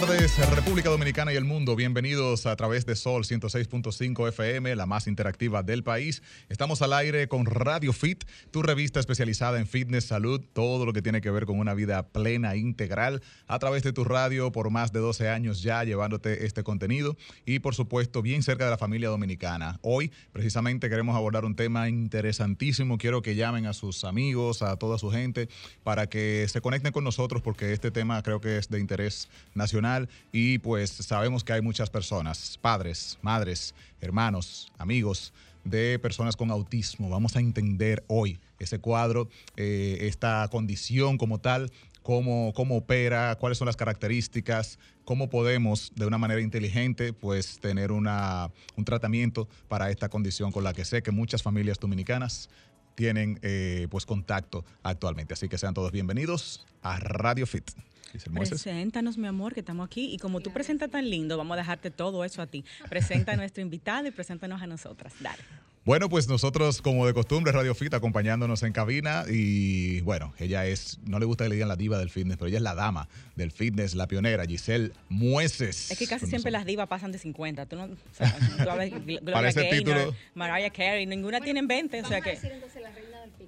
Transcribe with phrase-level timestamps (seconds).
[0.00, 1.74] tardes, República Dominicana y el mundo.
[1.74, 6.22] Bienvenidos a través de Sol 106.5 FM, la más interactiva del país.
[6.48, 8.22] Estamos al aire con Radio Fit,
[8.52, 12.06] tu revista especializada en fitness, salud, todo lo que tiene que ver con una vida
[12.06, 16.62] plena, integral, a través de tu radio por más de 12 años ya llevándote este
[16.62, 19.80] contenido y por supuesto bien cerca de la familia dominicana.
[19.82, 22.98] Hoy precisamente queremos abordar un tema interesantísimo.
[22.98, 25.48] Quiero que llamen a sus amigos, a toda su gente,
[25.82, 29.87] para que se conecten con nosotros porque este tema creo que es de interés nacional
[30.32, 35.32] y pues sabemos que hay muchas personas, padres, madres, hermanos, amigos
[35.64, 37.08] de personas con autismo.
[37.08, 41.70] Vamos a entender hoy ese cuadro, eh, esta condición como tal,
[42.02, 47.92] cómo, cómo opera, cuáles son las características, cómo podemos de una manera inteligente pues tener
[47.92, 52.48] una, un tratamiento para esta condición con la que sé que muchas familias dominicanas
[52.94, 55.34] tienen eh, pues contacto actualmente.
[55.34, 57.70] Así que sean todos bienvenidos a Radio Fit.
[58.10, 60.12] Preséntanos, mi amor, que estamos aquí.
[60.12, 62.64] Y como tú presentas tan lindo, vamos a dejarte todo eso a ti.
[62.88, 65.12] Presenta a nuestro invitado y preséntanos a nosotras.
[65.20, 65.42] Dale.
[65.88, 69.24] Bueno, pues nosotros, como de costumbre, Radio Fit acompañándonos en cabina.
[69.26, 72.48] Y bueno, ella es, no le gusta que le digan la diva del fitness, pero
[72.48, 75.90] ella es la dama del fitness, la pionera, Giselle Mueces.
[75.90, 77.64] Es que casi siempre las divas pasan de 50.
[77.64, 82.02] Tú no, o sea, tú hablas de Gloria Gaynor, Mariah Carey, ninguna tiene 20.
[82.02, 82.38] O sea que.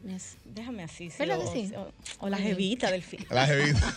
[0.00, 0.36] Fitness.
[0.44, 1.10] Déjame así.
[1.10, 1.72] Sí, o, sí.
[1.76, 3.30] o, o, la jevita del fitness.
[3.30, 3.94] La jevita.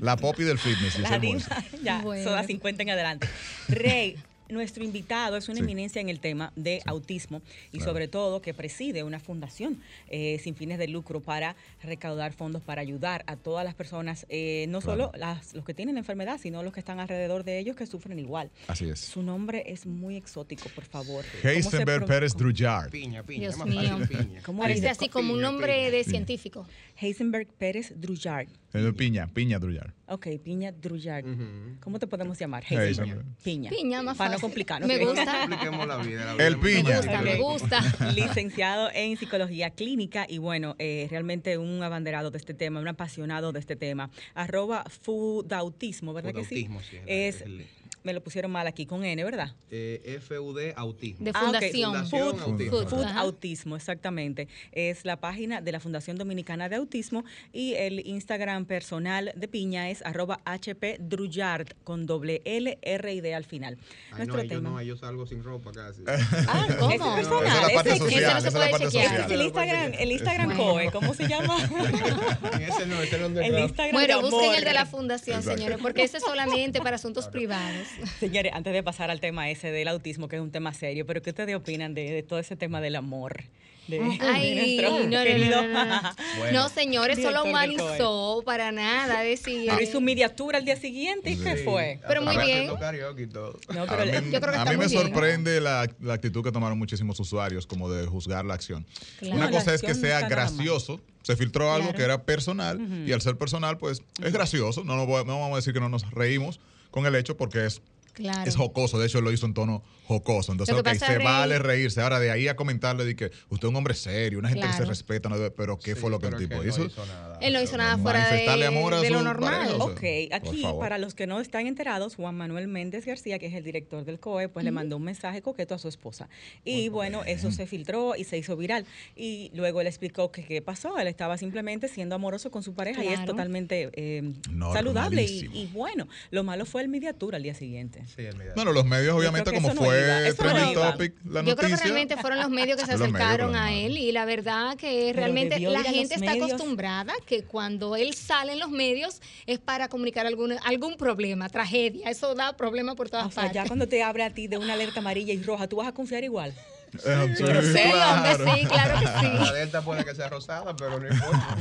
[0.00, 0.98] la popi del fitness.
[0.98, 1.40] La diva,
[1.82, 2.24] ya, bueno.
[2.24, 3.28] son las 50 en adelante.
[3.68, 4.16] Rey,
[4.50, 5.62] nuestro invitado es una sí.
[5.62, 6.82] eminencia en el tema de sí.
[6.86, 7.92] autismo y claro.
[7.92, 12.80] sobre todo que preside una fundación eh, sin fines de lucro para recaudar fondos para
[12.80, 15.04] ayudar a todas las personas, eh, no claro.
[15.04, 17.86] solo las, los que tienen la enfermedad, sino los que están alrededor de ellos que
[17.86, 18.50] sufren igual.
[18.68, 19.00] Así es.
[19.00, 21.24] Su nombre es muy exótico, por favor.
[21.42, 22.90] Heisenberg Pérez Druyard.
[22.90, 23.50] Piña, piña.
[23.50, 23.98] Dios mío.
[24.44, 26.66] ¿Cómo Parece así como un nombre de científico.
[27.00, 28.48] Heisenberg Pérez Druyard.
[28.72, 29.92] Piña, piña, piña Druyard.
[30.06, 31.24] Ok, Piña Druyard.
[31.24, 31.80] Uh -huh.
[31.80, 32.62] ¿Cómo te podemos llamar?
[32.68, 33.24] Heisenberg.
[33.42, 33.70] Piña.
[33.70, 34.86] Piña, más Para no complicarnos.
[34.86, 35.48] Me gusta.
[35.48, 36.82] La vida, la vida el piña.
[36.82, 37.80] Me gusta, me gusta.
[38.14, 43.52] Licenciado en psicología clínica y bueno, eh, realmente un abanderado de este tema, un apasionado
[43.52, 44.10] de este tema.
[44.34, 46.90] Arroba Fudautismo, ¿verdad Fudautismo, que sí?
[46.90, 47.66] sí es, es el...
[48.02, 49.54] me lo pusieron mal aquí con N, ¿verdad?
[49.70, 51.24] Eh, FUD Autismo.
[51.24, 51.94] De Fundación.
[51.96, 52.30] Ah, okay.
[52.30, 52.78] Fundación Food, Autismo.
[52.78, 54.48] Food, Food Autismo, exactamente.
[54.72, 59.90] Es la página de la Fundación Dominicana de Autismo y el Instagram personal de Piña
[59.90, 63.78] es arroba HP Druyard con doble L R y D al final.
[64.12, 64.70] Ay, Nuestro no, tema.
[64.70, 66.02] no, yo salgo sin ropa casi.
[66.06, 66.92] Ah, ¿cómo?
[66.92, 67.46] Es personal.
[67.46, 68.22] Esa es la parte ese, social.
[68.22, 69.20] ese no se puede chequear.
[69.20, 71.56] Es el Instagram, el Instagram COE, ¿cómo se llama?
[72.60, 75.58] ese no, ese no el Instagram Bueno, busquen el de la fundación, Exacto.
[75.58, 77.88] señores, porque ese es solamente para asuntos privados.
[78.20, 81.22] Señores, antes de pasar al tema ese del autismo, que es un tema serio, pero
[81.22, 83.44] ¿qué ustedes opinan de, de todo ese tema del amor?
[83.88, 85.62] De, Ay, de no, no, querido.
[85.62, 86.00] no, no, no.
[86.38, 89.22] bueno, no señores, eso lo humanizó para nada.
[89.22, 89.72] Decía.
[89.72, 91.42] Pero hizo miniatura al día siguiente, ¿y sí.
[91.42, 91.98] qué fue?
[92.06, 92.68] Pero muy bien.
[92.68, 96.52] No, pero a mí, yo creo que a mí me sorprende la, la, actitud que
[96.52, 98.86] tomaron muchísimos usuarios, como de juzgar la acción.
[99.18, 99.36] Claro.
[99.36, 101.00] Una cosa es que sea gracioso.
[101.22, 101.98] Se filtró algo claro.
[101.98, 103.08] que era personal uh -huh.
[103.08, 104.26] y al ser personal, pues uh -huh.
[104.26, 104.84] es gracioso.
[104.84, 107.82] No, no, no vamos a decir que no nos reímos con el hecho porque es
[108.12, 108.48] Claro.
[108.48, 110.52] Es jocoso, de hecho lo hizo en tono jocoso.
[110.52, 111.22] Entonces, ok, se reír.
[111.22, 112.00] vale reírse.
[112.00, 114.76] Ahora, de ahí a comentarle de que usted es un hombre serio, una gente claro.
[114.76, 115.36] que se respeta, ¿no?
[115.52, 116.80] pero ¿qué sí, fue lo que el tipo que hizo?
[116.80, 117.38] No hizo nada.
[117.40, 119.52] Él no hizo nada fuera de, amor a de lo normal.
[119.52, 123.38] Pareja, o sea, ok, aquí para los que no están enterados, Juan Manuel Méndez García,
[123.38, 126.28] que es el director del COE, pues le mandó un mensaje coqueto a su esposa.
[126.64, 127.38] Y Muy bueno, bien.
[127.38, 128.86] eso se filtró y se hizo viral.
[129.14, 130.98] Y luego él explicó que qué pasó.
[130.98, 133.16] Él estaba simplemente siendo amoroso con su pareja claro.
[133.16, 134.32] y es totalmente eh,
[134.72, 135.22] saludable.
[135.22, 137.99] Y, y, bueno, lo malo fue el mediatura al día siguiente.
[138.06, 138.52] Sí, el mediatura.
[138.54, 141.54] Bueno, los medios obviamente como no fue trending no topic la Yo noticia.
[141.56, 145.12] creo que realmente fueron los medios que se acercaron a él y la verdad que
[145.12, 146.50] realmente la gente está medios.
[146.52, 152.10] acostumbrada que cuando él sale en los medios es para comunicar algún algún problema, tragedia,
[152.10, 153.54] eso da problema por todas o sea, partes.
[153.54, 155.92] ya cuando te abre a ti de una alerta amarilla y roja, tú vas a
[155.92, 156.52] confiar igual.
[156.92, 157.62] Eh, sí, claro.
[157.62, 159.44] sí, claro que sí.
[159.44, 161.56] La delta puede que sea rosada, pero no importa.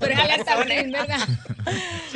[0.00, 1.28] pero es alerta green, ¿verdad?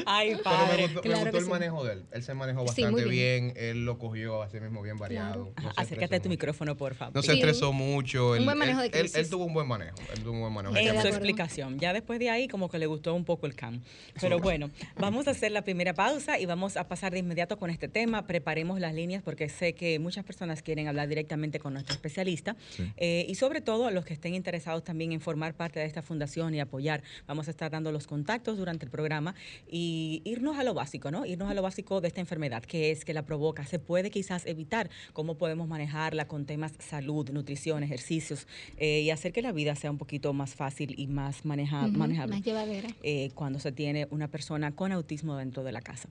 [0.06, 0.66] Ay, padre.
[0.68, 1.50] Pero me gustó, claro me gustó el sí.
[1.50, 2.04] manejo de él.
[2.10, 3.52] Él se manejó bastante sí, bien.
[3.52, 3.56] bien.
[3.56, 5.52] Él lo cogió así mismo bien variado.
[5.52, 5.74] Claro.
[5.76, 7.14] No Acércate a tu micrófono, por favor.
[7.14, 8.30] No se estresó mucho.
[8.30, 9.14] Un él, buen manejo de crisis.
[9.14, 9.96] Él, él, tuvo un buen manejo.
[10.14, 11.00] Él tuvo un buen manejo.
[11.02, 11.78] Su explicación.
[11.78, 13.82] Ya después de ahí, como que le gustó un poco el cam.
[14.20, 17.68] Pero bueno, vamos a hacer la primera pausa y vamos a pasar de inmediato con
[17.68, 18.26] este tema.
[18.26, 22.56] Preparemos las líneas porque sé que muchas personas quieren hablar directamente con nuestro especialista autista.
[22.96, 26.54] Eh, y sobre todo los que estén interesados también en formar parte de esta fundación
[26.54, 27.02] y apoyar.
[27.26, 29.34] Vamos a estar dando los contactos durante el programa
[29.70, 31.26] y irnos a lo básico, ¿no?
[31.26, 33.64] Irnos a lo básico de esta enfermedad, que es que la provoca.
[33.66, 38.46] Se puede quizás evitar cómo podemos manejarla con temas salud, nutrición, ejercicios
[38.76, 41.98] eh, y hacer que la vida sea un poquito más fácil y más manejable.
[41.98, 42.88] Más llevadera.
[43.02, 46.08] Eh, cuando se tiene una persona con autismo dentro de la casa.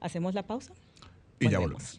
[0.00, 0.72] ¿Hacemos la pausa?
[1.40, 1.98] Y ya volvemos.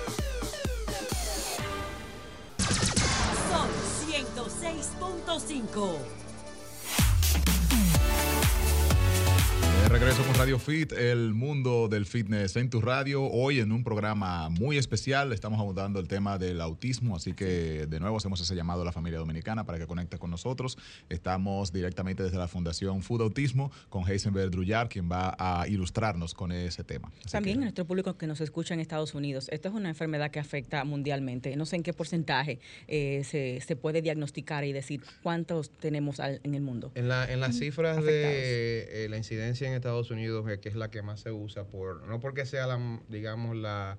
[10.21, 13.23] Regreso con Radio Fit, el mundo del fitness en tu radio.
[13.23, 17.99] Hoy en un programa muy especial estamos abordando el tema del autismo, así que de
[17.99, 20.77] nuevo hacemos ese llamado a la familia dominicana para que conecte con nosotros.
[21.09, 26.51] Estamos directamente desde la Fundación Food Autismo con Heisenberg Drullar, quien va a ilustrarnos con
[26.51, 27.11] ese tema.
[27.31, 30.83] También nuestro público que nos escucha en Estados Unidos, esta es una enfermedad que afecta
[30.83, 31.55] mundialmente.
[31.55, 36.61] No sé en qué porcentaje eh, se, puede diagnosticar y decir cuántos tenemos en el
[36.61, 36.91] mundo.
[36.95, 40.10] En, la, en las cifras de eh, la incidencia en Estados Unidos,
[40.59, 43.97] que es la que más se usa, por no porque sea, la, digamos, la,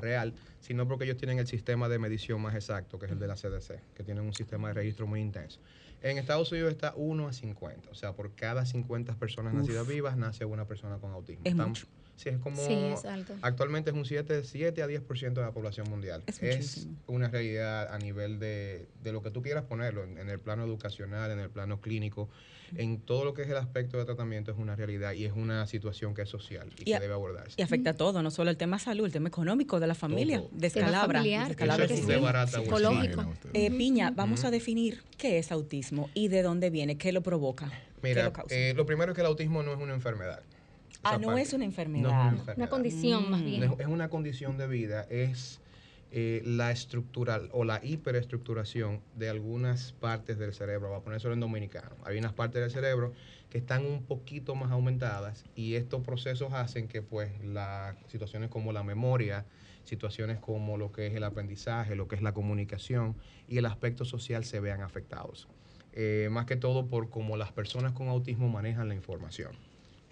[0.00, 3.26] real, sino porque ellos tienen el sistema de medición más exacto, que es el de
[3.26, 5.60] la CDC, que tienen un sistema de registro muy intenso.
[6.02, 10.16] En Estados Unidos está 1 a 50, o sea, por cada 50 personas nacidas vivas
[10.16, 11.42] nace una persona con autismo.
[11.44, 11.86] Es mucho.
[12.16, 12.62] Sí, es como.
[13.42, 16.22] Actualmente es un 7, 7 a 10% de la población mundial.
[16.40, 20.64] Es, una realidad a nivel de, de, lo que tú quieras ponerlo, en, el plano
[20.64, 22.28] educacional, en el plano clínico,
[22.76, 25.66] en todo lo que es el aspecto de tratamiento, es una realidad y es una
[25.66, 27.54] situación que es social y, que debe abordarse.
[27.56, 30.42] Y afecta a todo, no solo el tema salud, el tema económico de la familia,
[30.52, 31.22] de escalabra.
[32.46, 33.26] psicológico.
[33.52, 37.70] Eh, Piña, vamos a definir qué es autismo y de dónde viene, qué lo provoca.
[38.02, 40.42] Mira, lo, eh, lo primero es que el autismo no es una enfermedad.
[41.02, 42.34] Ah, no es una enfermedad.
[42.56, 43.62] una, condición más bien.
[43.78, 45.60] Es una condición de vida, es
[46.14, 50.90] eh, la estructural o la hiperestructuración de algunas partes del cerebro.
[50.90, 51.96] Voy a poner solo en dominicano.
[52.04, 53.14] Hay unas partes del cerebro
[53.48, 58.72] que están un poquito más aumentadas y estos procesos hacen que pues las situaciones como
[58.72, 59.46] la memoria,
[59.84, 63.16] situaciones como lo que es el aprendizaje, lo que es la comunicación
[63.48, 65.48] y el aspecto social se vean afectados.
[65.94, 69.52] Eh, más que todo por cómo las personas con autismo manejan la información.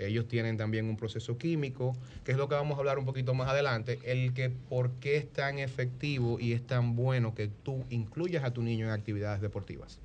[0.06, 3.35] Ellos tienen también un proceso químico, que es lo que vamos a hablar un poquito
[3.35, 7.85] más adelante, el que por qué es tan efectivo y es tan bueno que tú
[7.91, 10.00] incluyas a tu niño en actividades deportivas.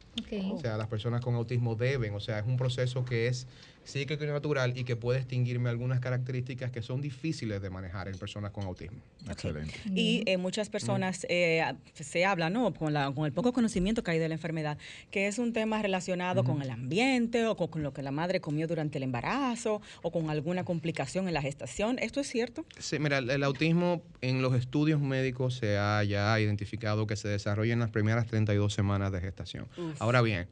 [0.51, 3.47] O sea, las personas con autismo deben, o sea, es un proceso que es
[3.85, 8.17] psíquico y natural y que puede extinguirme algunas características que son difíciles de manejar en
[8.17, 8.97] personas con autismo.
[9.29, 9.73] Excelente.
[9.93, 12.73] Y eh, muchas personas eh, se habla, ¿no?
[12.73, 14.77] Con, la, con el poco conocimiento que hay de la enfermedad,
[15.11, 18.67] que es un tema relacionado con el ambiente o con, lo que la madre comió
[18.67, 21.99] durante el embarazo o con alguna complicación en la gestación.
[21.99, 22.65] ¿Esto es cierto?
[22.79, 27.73] Sí, mira, el, autismo en los estudios médicos se ha ya identificado que se desarrolla
[27.73, 29.67] en las primeras 32 semanas de gestación.
[29.99, 30.47] Ahora bien,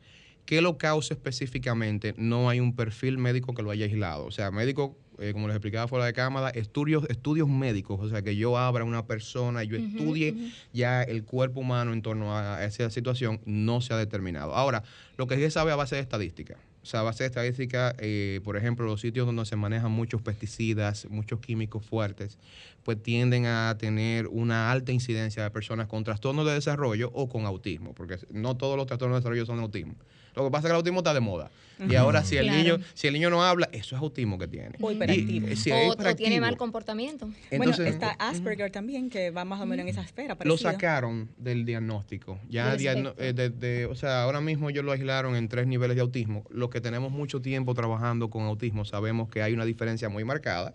[0.45, 2.13] ¿Qué lo causa específicamente?
[2.18, 4.25] No hay un perfil médico que lo haya aislado.
[4.25, 8.22] O sea, médico, eh, como les explicaba fuera de cámara, estudios, estudios médicos, o sea,
[8.22, 12.63] que yo abra una persona y yo estudie ya el cuerpo humano en torno a
[12.66, 14.54] esa situación, no se ha determinado.
[14.54, 14.84] Ahora,
[15.18, 16.57] lo que se sabe a base de estadística.
[16.81, 20.22] O sea, a base de estadística, eh, por ejemplo, los sitios donde se manejan muchos
[20.22, 22.38] pesticidas, muchos químicos fuertes,
[22.84, 27.45] pues tienden a tener una alta incidencia de personas con trastornos de desarrollo o con
[27.45, 29.95] autismo, porque no todos los trastornos de desarrollo son autismo.
[30.35, 31.52] Lo que pasa es que el autismo está de moda.
[31.90, 34.78] Y ahora si el niño si el niño no habla, eso es autismo que tiene.
[34.80, 35.47] O hiperactivo.
[35.73, 37.30] o, tiene mal comportamiento.
[37.56, 40.37] bueno, está Asperger también, que va más o menos en esa esfera.
[40.44, 42.40] Lo sacaron del diagnóstico.
[42.49, 46.45] Ya eh, o sea, ahora mismo ellos lo aislaron en tres niveles de autismo.
[46.49, 50.73] Los que tenemos mucho tiempo trabajando con autismo sabemos que hay una diferencia muy marcada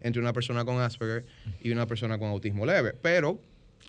[0.00, 1.24] entre una persona con Asperger
[1.60, 2.94] y una persona con autismo leve.
[3.00, 3.40] Pero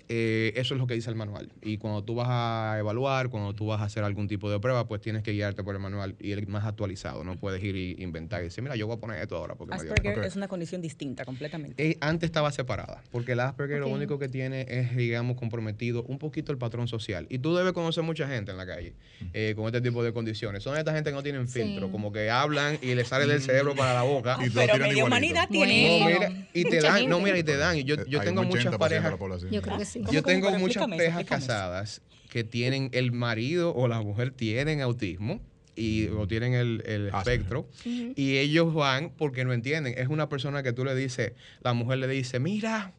[0.10, 1.52] eh, eso es lo que dice el manual.
[1.62, 4.88] Y cuando tú vas a evaluar, cuando tú vas a hacer algún tipo de prueba,
[4.88, 7.24] pues tienes que guiarte por el manual y el más actualizado.
[7.24, 9.56] No puedes ir y inventar y decir, mira, yo voy a poner esto ahora.
[9.56, 11.84] Porque Asperger es una condición distinta completamente.
[11.84, 16.20] Eh, antes estaba separada, porque el Asperger lo único que tiene es, digamos, comprometido un
[16.20, 17.28] poquito el patrón social.
[17.30, 18.94] Y tú debes conocer mucha gente en la calle
[19.34, 20.64] eh, con este tipo de condiciones.
[20.64, 23.76] Son esta gente que no tienen filtro, como que hablan y les sale del cerebro
[23.76, 24.38] para la boca.
[24.46, 27.78] y pero media humanidad tiene no, mira, y te dan, no, mira, y te dan.
[27.78, 29.14] Yo, yo tengo muchas parejas.
[29.52, 29.97] Yo creo que sí.
[30.12, 35.42] Yo tengo muchas parejas casadas que tienen el marido o la mujer tienen autismo
[35.76, 39.94] y o tienen el, espectro y ellos van porque no entienden.
[39.98, 42.94] Es una persona que tú le dices, la mujer le dice, mira,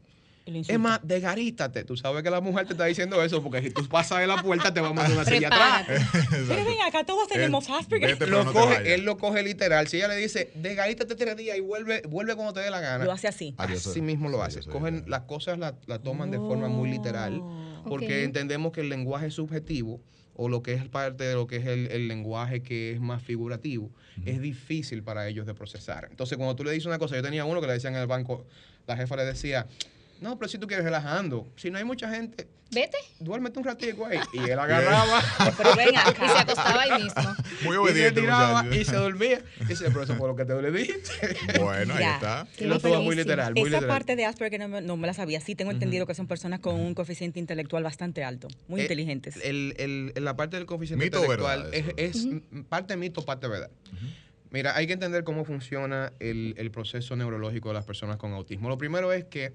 [0.68, 1.84] Es más, desgarítate.
[1.84, 4.42] Tú sabes que la mujer te está diciendo eso porque si tú pasas de la
[4.42, 5.86] puerta te vamos a mandar una silla atrás.
[6.30, 8.28] Pero ven, acá todos tenemos Asperger.
[8.28, 9.88] Lo coge, él lo coge literal.
[9.88, 13.04] Si ella le dice, desgarítate tres días y vuelve, vuelve cuando te dé la gana.
[13.04, 13.54] Lo hace así.
[13.58, 14.62] Así mismo lo hace.
[14.62, 17.42] Cogen las cosas, las la toman de forma muy literal
[17.88, 20.00] porque entendemos que el lenguaje es subjetivo
[20.34, 23.90] o lo que es parte de lo que es el, lenguaje que es más figurativo,
[24.24, 26.06] es difícil para ellos de procesar.
[26.10, 28.06] Entonces, cuando tú le dices una cosa, yo tenía uno que le decían en el
[28.06, 28.46] banco,
[28.86, 29.66] la jefa le decía,
[30.20, 32.98] no, pero si tú quieres relajando, si no hay mucha gente, vete.
[33.20, 34.18] Duérmete un ratito ahí.
[34.32, 35.22] Y él agarraba.
[35.56, 37.34] pero venga, y se acostaba ahí mismo.
[37.62, 38.08] Muy obediente.
[38.08, 39.42] Y se tiraba y se dormía.
[39.60, 41.37] Y dice, pero eso fue lo que te le dijiste.
[41.60, 42.46] Bueno, ahí está.
[42.60, 43.54] lo tuvo muy literal.
[43.54, 45.40] Muy Esa parte de Asperger no me, no me la sabía.
[45.40, 49.37] Sí, tengo entendido que son personas con un coeficiente intelectual bastante alto, muy eh, inteligentes.
[49.42, 52.26] El, el, la parte del coeficiente intelectual es, es
[52.68, 53.70] parte mito, parte verdad.
[54.50, 58.68] Mira, hay que entender cómo funciona el, el proceso neurológico de las personas con autismo.
[58.68, 59.52] Lo primero es que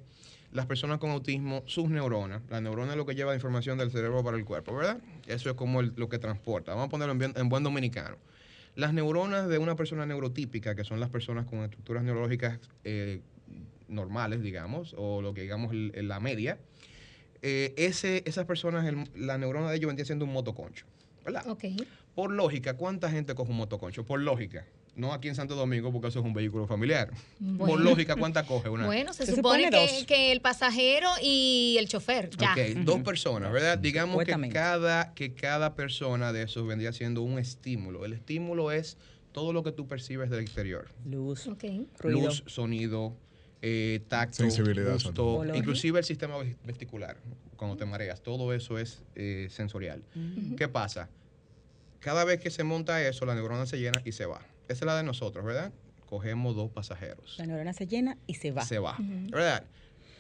[0.54, 3.92] las personas con autismo, sus neuronas, la neurona es lo que lleva la información del
[3.92, 5.00] cerebro para el cuerpo, ¿verdad?
[5.28, 6.74] Eso es como lo que transporta.
[6.74, 8.18] Vamos a ponerlo en, buen dominicano.
[8.76, 13.22] Las neuronas de una persona neurotípica, que son las personas con estructuras neurológicas eh,
[13.88, 16.60] normales, digamos, o lo que digamos la media,
[17.42, 20.86] eh, ese, esas personas, la neurona de ellos vendría siendo un motoconcho,
[21.26, 21.46] ¿verdad?
[22.16, 24.06] Por lógica, ¿cuánta gente coge un motoconcho?
[24.06, 27.12] Por lógica no aquí en Santo Domingo, porque eso es un vehículo familiar.
[27.58, 28.86] Por lógica, ¿cuánta coge una?
[28.86, 29.70] Bueno, se, supone,
[30.08, 32.56] que, el pasajero y el chofer, ya.
[32.84, 33.78] dos personas, ¿verdad?
[33.78, 38.06] Digamos que cada, que cada persona de esos vendría siendo un estímulo.
[38.06, 38.98] El estímulo es
[39.32, 40.90] todo lo que tú percibes del exterior.
[41.06, 41.50] Luz,
[42.04, 43.18] luz, sonido,
[43.62, 47.18] eh, tacto, gusto, inclusive el sistema vesticular,
[47.56, 50.04] cuando te mareas, todo eso es eh, sensorial.
[50.58, 51.10] ¿Qué pasa?
[52.00, 54.46] Cada vez que se monta eso, la neurona se llena y se va.
[54.74, 55.72] Esa es la de nosotros, ¿verdad?
[56.08, 57.36] Cogemos dos pasajeros.
[57.38, 58.64] La neurona se llena y se va.
[58.64, 59.64] Se va, ¿verdad?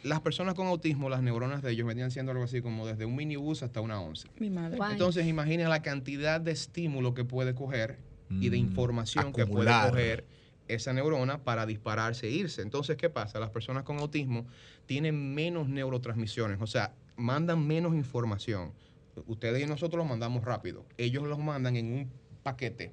[0.03, 3.15] Las personas con autismo, las neuronas de ellos venían siendo algo así como desde un
[3.15, 4.27] minibús hasta una once.
[4.37, 4.77] Mi madre.
[4.91, 7.97] Entonces, imaginen la cantidad de estímulo que puede coger
[8.29, 10.25] y de mm, información que puede coger
[10.67, 12.61] esa neurona para dispararse e irse.
[12.61, 13.39] Entonces, ¿qué pasa?
[13.39, 14.45] Las personas con autismo
[14.85, 18.71] tienen menos neurotransmisiones, o sea, mandan menos información.
[19.25, 20.85] Ustedes y nosotros los mandamos rápido.
[20.97, 22.11] Ellos los mandan en un
[22.43, 22.91] paquete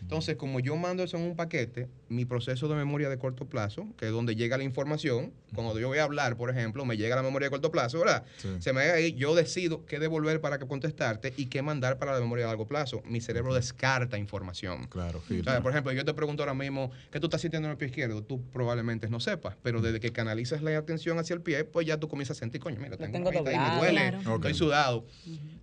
[0.00, 3.86] entonces, como yo mando eso en un paquete, mi proceso de memoria de corto plazo,
[3.96, 7.16] que es donde llega la información, cuando yo voy a hablar, por ejemplo, me llega
[7.16, 8.24] la memoria de corto plazo, ¿verdad?
[8.58, 12.20] Se me ahí, yo decido qué devolver para que contestarte y qué mandar para la
[12.20, 13.02] memoria de largo plazo.
[13.06, 14.86] Mi cerebro descarta información.
[14.86, 15.22] Claro,
[15.62, 18.22] Por ejemplo, yo te pregunto ahora mismo, ¿qué tú estás sintiendo en el pie izquierdo?
[18.22, 21.98] Tú probablemente no sepas, pero desde que canalizas la atención hacia el pie, pues ya
[21.98, 25.06] tú comienzas a sentir, coño, mira, tengo, tengo ahí, me duele, estoy sudado.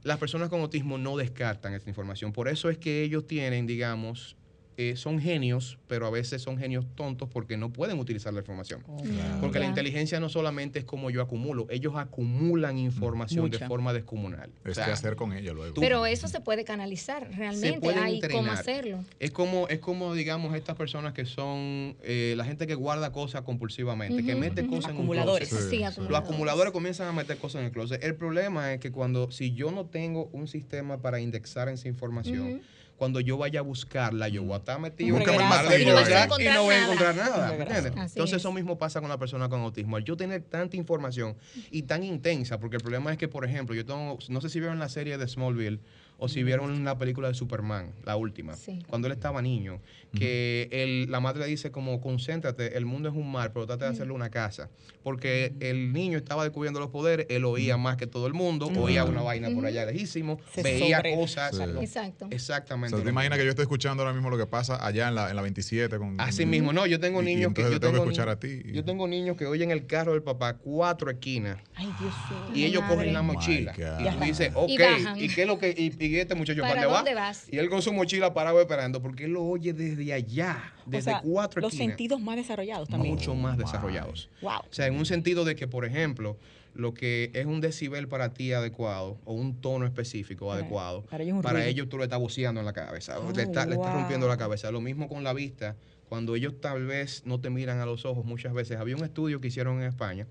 [0.03, 2.33] Las personas con autismo no descartan esta información.
[2.33, 4.35] Por eso es que ellos tienen, digamos,
[4.77, 8.83] eh, son genios, pero a veces son genios tontos porque no pueden utilizar la información.
[8.87, 9.01] Oh,
[9.41, 14.49] porque la inteligencia no solamente es como yo acumulo, ellos acumulan información de forma descomunal.
[14.65, 15.75] Es que hacer con ella luego.
[15.79, 19.03] Pero eso se puede canalizar realmente, hay cómo hacerlo.
[19.19, 23.41] Es como, es como, digamos, estas personas que son eh, la gente que guarda cosas
[23.41, 25.69] compulsivamente, que mete cosas en un closet.
[25.69, 28.03] Sí, Los acumuladores comienzan a meter cosas en el closet.
[28.03, 32.61] El problema es que cuando, si yo no tengo un sistema para indexar esa información,
[33.01, 35.85] cuando yo vaya a buscarla, yo voy a estar metido en el mar de y
[35.85, 37.55] no voy a encontrar nada.
[37.55, 39.95] Entonces eso mismo pasa con la persona con autismo.
[39.95, 41.35] Al yo tener tanta información
[41.71, 44.59] y tan intensa, porque el problema es que, por ejemplo, yo tengo, no sé si
[44.59, 45.79] vieron la serie de Smallville,
[46.23, 48.53] o si vieron la película de Superman, la última,
[48.87, 49.81] cuando él estaba niño,
[50.13, 54.13] que la madre dice como, concéntrate, el mundo es un mar, pero trata de hacerle
[54.13, 54.69] una casa.
[55.01, 59.03] Porque el niño estaba descubriendo los poderes, él oía más que todo el mundo, oía
[59.03, 61.59] una vaina por allá lejísimo, veía cosas.
[61.59, 62.27] Exacto.
[62.29, 63.01] Exactamente.
[63.01, 65.35] ¿Te imaginas que yo estoy escuchando ahora mismo lo que pasa allá en la, en
[65.35, 65.97] la 27?
[65.97, 67.63] Con, Así mismo, no, yo tengo niños que...
[67.63, 68.61] Yo tengo, que escuchar a ti.
[68.71, 71.57] Yo tengo niños que oyen el carro del papá cuatro esquinas.
[71.73, 72.51] Ay, Dios mío.
[72.53, 73.73] Y ellos cogen la mochila.
[73.75, 74.69] y tú dices, ok,
[75.15, 75.73] ¿y, qué es lo que...
[76.11, 77.31] Y, este muchacho para, dónde va?
[77.49, 81.61] Y él con su mochila parado esperando, porque él lo oye desde allá, desde cuatro
[81.61, 83.15] Los sentidos más desarrollados también.
[83.15, 84.29] Mucho más desarrollados.
[84.41, 84.59] Wow.
[84.59, 86.37] O sea, en un sentido de que, por ejemplo,
[86.73, 91.03] lo que es un decibel para ti adecuado o un tono específico adecuado,
[91.41, 94.69] para, ellos, tú lo estás boceando en la cabeza, le, estás rompiendo la cabeza.
[94.69, 95.77] Lo mismo con la vista,
[96.09, 98.79] cuando ellos tal vez no te miran a los ojos muchas veces.
[98.79, 100.27] Había un estudio que hicieron en España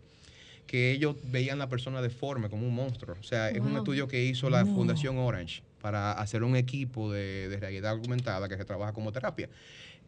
[0.67, 3.17] que ellos veían la persona deforme como un monstruo.
[3.19, 7.57] O sea, es un estudio que hizo la Fundación Orange para hacer un equipo de,
[7.61, 9.49] realidad augmentada que se trabaja como terapia.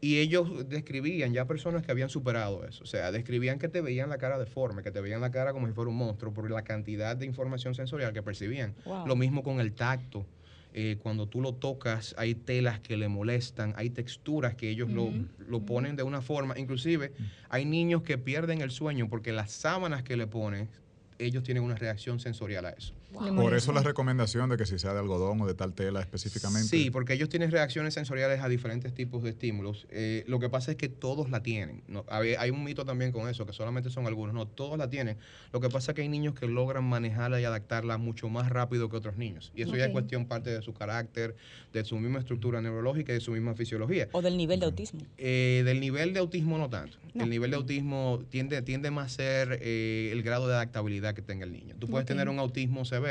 [0.01, 2.83] Y ellos describían ya personas que habían superado eso.
[2.83, 5.69] O sea, describían que te veían la cara deforme, que te veían la cara como
[5.69, 8.75] si fuera un monstruo por la cantidad de información sensorial que percibían.
[9.07, 10.27] Lo mismo con el tacto.
[10.75, 15.13] Eh, cuando tú lo tocas, hay telas que le molestan, hay texturas que ellos lo,
[15.47, 16.59] lo, ponen de una forma.
[16.59, 17.13] Inclusive,
[17.51, 20.71] hay niños que pierden el sueño porque las sábanas que le ponen
[21.19, 22.95] ellos tienen una reacción sensorial a eso.
[23.13, 26.69] Por eso la recomendación de que si sea de algodón o de tal tela específicamente.
[26.69, 29.87] Sí, porque ellos tienen reacciones sensoriales a diferentes tipos de estímulos.
[29.91, 31.83] Eh, lo que pasa es que todos la tienen.
[31.89, 34.35] No, hay, un mito también con eso, que solamente son algunos.
[34.35, 35.19] No, todos la tienen.
[35.53, 38.89] Lo que pasa es que hay niños que logran manejarla y adaptarla mucho más rápido
[38.89, 39.53] que otros niños.
[39.55, 41.37] Y eso ya es cuestión parte de su carácter,
[41.73, 44.09] de su misma estructura neurológica y de su misma fisiología.
[44.13, 45.01] O del nivel de autismo.
[45.19, 46.99] Eh, del nivel de autismo no tanto.
[47.15, 51.21] El nivel de autismo tiende, tiende más a ser eh, el grado de adaptabilidad que
[51.21, 51.75] tenga el niño.
[51.79, 53.02] Tú puedes tener un autismo severo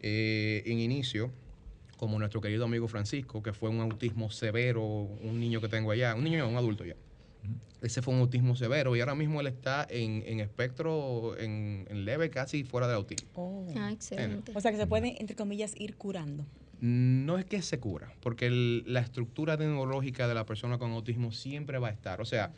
[0.00, 1.30] eh, en inicio,
[1.96, 6.14] como nuestro querido amigo Francisco, que fue un autismo severo, un niño que tengo allá,
[6.14, 6.94] un niño, un adulto ya.
[7.82, 12.64] Ese fue un autismo severo y ahora mismo él está en, espectro, en, leve, casi
[12.64, 13.28] fuera del autismo.
[13.34, 13.66] Oh.
[13.76, 14.52] Ah, excelente.
[14.54, 16.44] O sea que se puede, entre comillas, ir curando.
[16.80, 21.78] No es que se cura, porque la estructura neurológica de la persona con autismo siempre
[21.78, 22.20] va a estar.
[22.20, 22.52] O sea,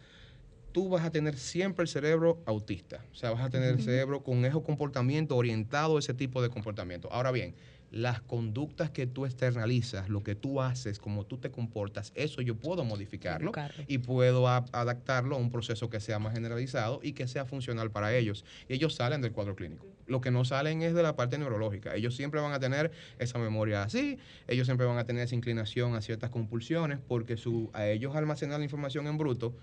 [0.72, 3.04] tú vas a tener siempre el cerebro autista.
[3.12, 6.50] O sea, vas a tener el cerebro con ese comportamiento orientado a ese tipo de
[6.50, 7.10] comportamiento.
[7.12, 7.54] Ahora bien,
[7.90, 12.54] las conductas que tú externalizas, lo que tú haces, cómo tú te comportas, eso yo
[12.54, 13.52] puedo modificarlo
[13.88, 18.14] y puedo adaptarlo a un proceso que sea más generalizado y que sea funcional para
[18.14, 18.44] ellos.
[18.68, 19.86] Y ellos salen del cuadro clínico.
[20.06, 21.94] Lo que no salen es de la parte neurológica.
[21.94, 25.94] Ellos siempre van a tener esa memoria así, ellos siempre van a tener esa inclinación
[25.94, 29.54] a ciertas compulsiones porque su, a ellos almacenar la información en bruto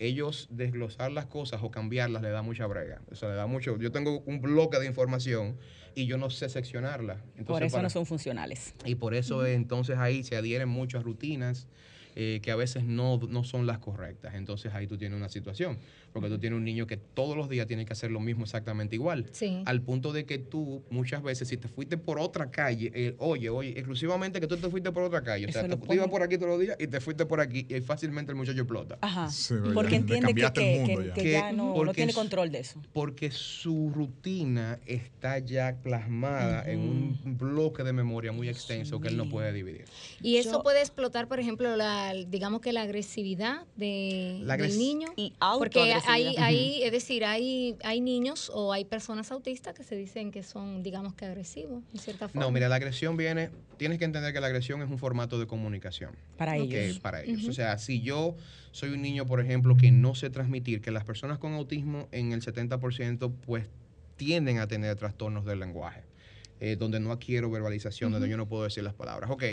[0.00, 3.02] ellos desglosar las cosas o cambiarlas le da mucha brega.
[3.12, 3.76] O sea, le da mucho.
[3.76, 5.58] Yo tengo un bloque de información
[5.94, 7.22] y yo no sé seccionarla.
[7.46, 8.74] por eso no son funcionales.
[8.86, 11.68] Y por eso entonces ahí se adhieren muchas rutinas
[12.16, 14.34] eh, que a veces no, no son las correctas.
[14.34, 15.78] Entonces ahí tú tienes una situación
[16.12, 18.96] porque tú tienes un niño que todos los días tiene que hacer lo mismo exactamente
[18.96, 19.30] igual.
[19.64, 23.50] Al punto de que tú muchas veces si te fuiste por otra calle, eh, oye,
[23.50, 26.36] oye, exclusivamente que tú te fuiste por otra calle, o sea, tú ibas por aquí
[26.36, 28.98] todos los días y te fuiste por aquí y fácilmente el muchacho explota.
[29.00, 29.28] Ajá.
[29.74, 32.80] porque entiende que, ya, no, tiene control de eso.
[32.92, 39.16] Porque su rutina está ya plasmada en un bloque de memoria muy extenso que él
[39.16, 39.84] no puede dividir.
[40.22, 45.08] Y eso puede explotar, por ejemplo, la, digamos que la agresividad de, del niño.
[45.16, 49.96] Y porque hay, hay, es decir, hay, hay niños o hay personas autistas que se
[49.96, 52.42] dicen que son, digamos que agresivos, en cierta forma.
[52.42, 55.46] No, mira, la agresión viene, tienes que entender que la agresión es un formato de
[55.46, 56.12] comunicación.
[56.36, 56.98] Para ellos.
[56.98, 57.48] Para ellos.
[57.48, 58.36] O sea, si yo
[58.72, 62.32] soy un niño, por ejemplo, que no sé transmitir, que las personas con autismo en
[62.32, 63.66] el 70% pues
[64.16, 66.02] tienden a tener trastornos del lenguaje,
[66.60, 69.30] eh, donde no adquiero verbalización, donde yo no puedo decir las palabras.
[69.30, 69.44] Ok,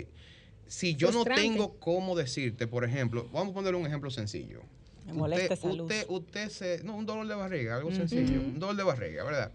[0.68, 4.62] si yo no tengo cómo decirte, por ejemplo, vamos a poner un ejemplo sencillo.
[5.14, 6.84] Me usted, usted, se.
[6.84, 8.42] No, un dolor de barriga, algo sencillo.
[8.42, 9.52] Un dolor de barriga, ¿verdad?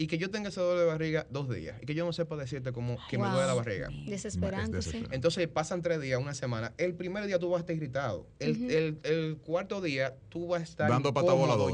[0.00, 2.36] Y que yo tenga ese dolor de barriga dos días y que yo no sepa
[2.36, 3.88] decirte cómo que me duele la barriga.
[4.06, 5.04] Desesperante, sí.
[5.10, 6.72] Entonces pasan tres días, una semana.
[6.78, 8.28] El primer día tú vas a estar irritado.
[8.38, 11.12] El, el, el cuarto día tú vas a estar Dando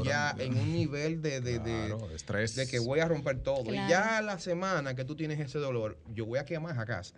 [0.03, 2.55] ya, en un nivel de, de, de, estrés.
[2.55, 3.71] de que voy a romper todo.
[3.71, 7.13] Y ya la semana que tú tienes ese dolor, yo voy a quemar a casa.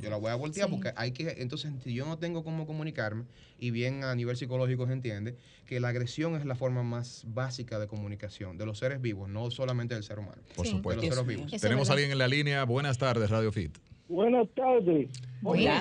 [0.00, 3.24] Yo la voy a voltear porque hay que, entonces si yo no tengo cómo comunicarme,
[3.58, 7.78] y bien a nivel psicológico se entiende, que la agresión es la forma más básica
[7.78, 10.40] de comunicación de los seres vivos, no solamente del ser humano.
[10.56, 11.02] Por supuesto.
[11.04, 11.60] los seres vivos.
[11.60, 12.64] Tenemos a alguien en la línea.
[12.64, 13.76] Buenas tardes, Radio Fit.
[14.08, 15.10] Buenas tardes.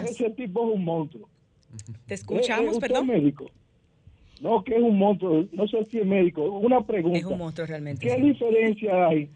[0.10, 1.30] ese tipo es un monstruo.
[2.06, 3.08] Te escuchamos, ¿Es, perdón.
[3.08, 3.50] médico?
[4.42, 5.46] No, que es un monstruo.
[5.52, 6.44] No sé si es médico.
[6.44, 7.18] Una pregunta.
[7.18, 8.06] Es un monstruo realmente.
[8.06, 9.30] ¿Qué diferencia hay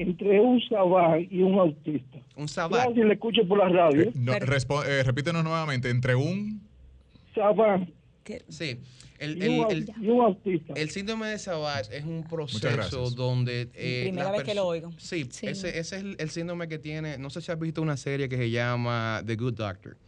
[0.00, 2.18] entre un sabán y un autista.
[2.36, 2.88] Un sabán.
[2.88, 4.02] Alguien le escuche por la radio.
[4.02, 6.60] Eh, eh, repítenos nuevamente, entre un
[7.34, 7.92] sabán.
[8.48, 8.78] Sí.
[9.18, 13.68] El, síndrome de Savage es un proceso donde...
[13.74, 14.92] Eh, Primera vez que lo oigo.
[14.96, 17.18] Sí, Ese, ese, es el, síndrome que tiene...
[17.18, 19.98] No sé si has visto una serie que se llama The Good Doctor.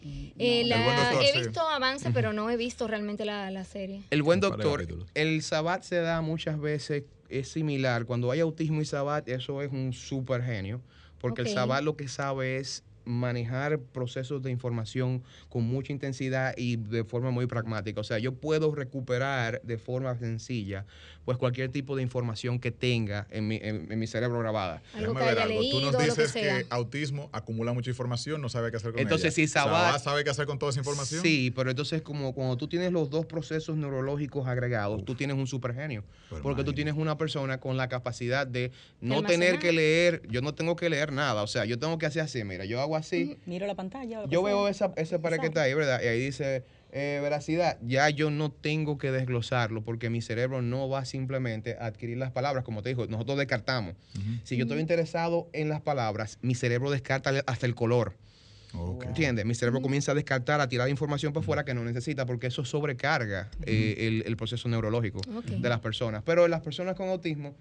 [0.00, 4.02] Eh, he visto avance, pero no he visto realmente la, la serie.
[4.10, 8.06] El buen doctor, el Sabat se da muchas veces es similar.
[8.06, 10.80] Cuando hay autismo y Sabat, eso es un super genio,
[11.20, 16.76] porque el Sabat lo que sabe es manejar procesos de información con mucha intensidad y
[16.76, 18.00] de forma muy pragmática.
[18.00, 20.84] O sea, yo puedo recuperar de forma sencilla
[21.28, 24.80] pues cualquier tipo de información que tenga en mi, en, mi cerebro grabada.
[24.94, 25.60] Déjame ver algo.
[25.70, 29.46] Tú nos dices que, autismo acumula mucha información, no sabe qué hacer con entonces, ella.
[29.46, 31.20] Si Sabat, sabe qué hacer con toda esa información.
[31.20, 35.46] Sí, pero entonces como cuando tú tienes los dos procesos neurológicos agregados, tú tienes un
[35.46, 36.02] supergenio.
[36.42, 40.54] porque tú tienes una persona con la capacidad de no tener que leer, yo no
[40.54, 43.38] tengo que leer nada, o sea, yo tengo que hacer así, mira, yo hago así.
[43.46, 44.24] Miro la pantalla.
[44.26, 46.00] Yo veo esa, ese pared que está ahí, ¿verdad?
[46.02, 50.88] Y ahí dice eh, veracidad, ya yo no tengo que desglosarlo porque mi cerebro no
[50.88, 53.94] va simplemente a adquirir las palabras, como te dijo, nosotros descartamos.
[54.44, 58.14] Si yo estoy interesado en las palabras, mi cerebro descarta hasta el color.
[59.02, 59.44] ¿Entiendes?
[59.44, 62.64] Mi cerebro comienza a descartar, a tirar información para afuera que no necesita porque eso
[62.64, 66.22] sobrecarga eh, el, proceso neurológico de las personas.
[66.24, 67.54] Pero en las personas con autismo,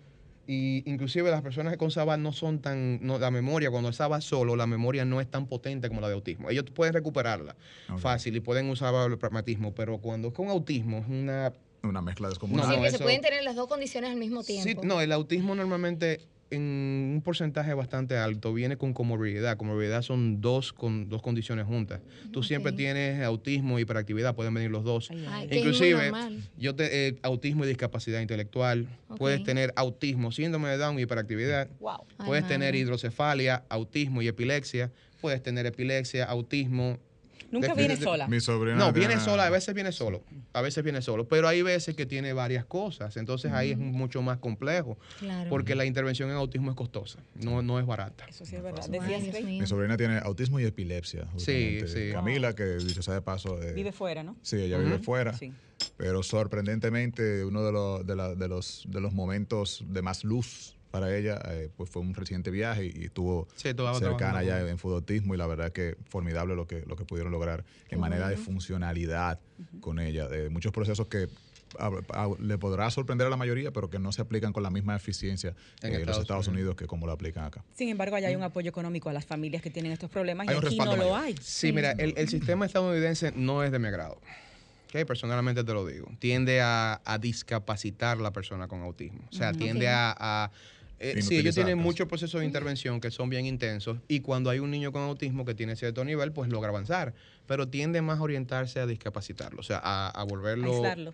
[0.48, 4.56] Y inclusive las personas con SABA no son tan, no, la memoria, cuando SABA solo,
[4.56, 6.50] la memoria no es tan potente como la de autismo.
[6.50, 7.56] Ellos pueden recuperarla
[7.98, 11.54] fácil y pueden usar el pragmatismo, pero cuando es con autismo es una...
[11.84, 12.70] Una mezcla descomunal.
[12.70, 14.82] No, que se pueden tener las dos condiciones al mismo tiempo.
[14.82, 19.58] Sí, no, el autismo normalmente en un porcentaje bastante alto viene con comorbilidad.
[19.58, 22.02] Comorbilidad son dos, con, dos condiciones juntas.
[22.32, 25.10] Tú siempre tienes autismo y hiperactividad, pueden venir los dos.
[25.52, 26.12] Inclusive,
[26.58, 28.88] yo te, eh, autismo y discapacidad intelectual.
[29.18, 31.70] Puedes tener autismo, síndrome de Down y hiperactividad.
[32.26, 34.92] Puedes tener hidrocefalia, autismo y epilepsia.
[35.22, 37.00] Puedes tener epilepsia, autismo,
[37.52, 38.28] Nunca viene sola.
[38.28, 38.78] Mi sobrina.
[38.78, 40.24] No, viene sola, a veces viene solo.
[40.54, 41.28] A veces viene solo.
[41.28, 43.18] Pero hay veces que tiene varias cosas.
[43.18, 44.98] Entonces ahí es mucho más complejo.
[45.50, 47.20] Porque la intervención en autismo es costosa.
[47.36, 48.26] No, no es barata.
[48.28, 48.88] Eso sí es verdad.
[48.88, 51.28] Mi sobrina tiene autismo y epilepsia.
[51.38, 52.12] Sí, sí.
[52.12, 53.58] Camila, que dicho sea de paso.
[53.76, 54.36] vive fuera, ¿no?
[54.42, 55.34] Sí, ella vive fuera.
[55.34, 55.54] Sí.
[55.96, 60.77] Pero sorprendentemente, uno de los, de, la, de, los, de los momentos de más luz
[60.92, 65.38] para ella, eh, pues fue un reciente viaje y, estuvo cercana ya en fudautismo y
[65.38, 69.40] la verdad que formidable lo que, lo que pudieron lograr en manera de funcionalidad
[69.82, 70.28] con ella.
[70.28, 71.28] De muchos procesos que
[72.40, 75.54] le podrá sorprender a la mayoría, pero que no se aplican con la misma eficiencia
[75.82, 76.76] en los Estados Unidos.
[76.76, 77.64] que como lo aplican acá.
[77.76, 80.52] Sin embargo, allá hay un apoyo económico a las familias que tienen estos problemas y
[80.52, 81.36] aquí no lo hay.
[81.42, 84.20] Sí, mira, el, sistema estadounidense no es de mi agrado.
[84.92, 86.08] personalmente te lo digo.
[86.20, 89.20] Tiende a, discapacitar a la persona con autismo.
[89.32, 90.52] O sea, tiende a
[91.00, 94.60] eh, sí, ellos tienen muchos procesos de intervención que son bien intensos y cuando hay
[94.60, 97.14] un niño con autismo que tiene cierto nivel, pues logra avanzar,
[97.46, 100.74] pero tiende más a orientarse a discapacitarlo, o sea, a, a volverlo...
[100.74, 101.14] Aislarlo.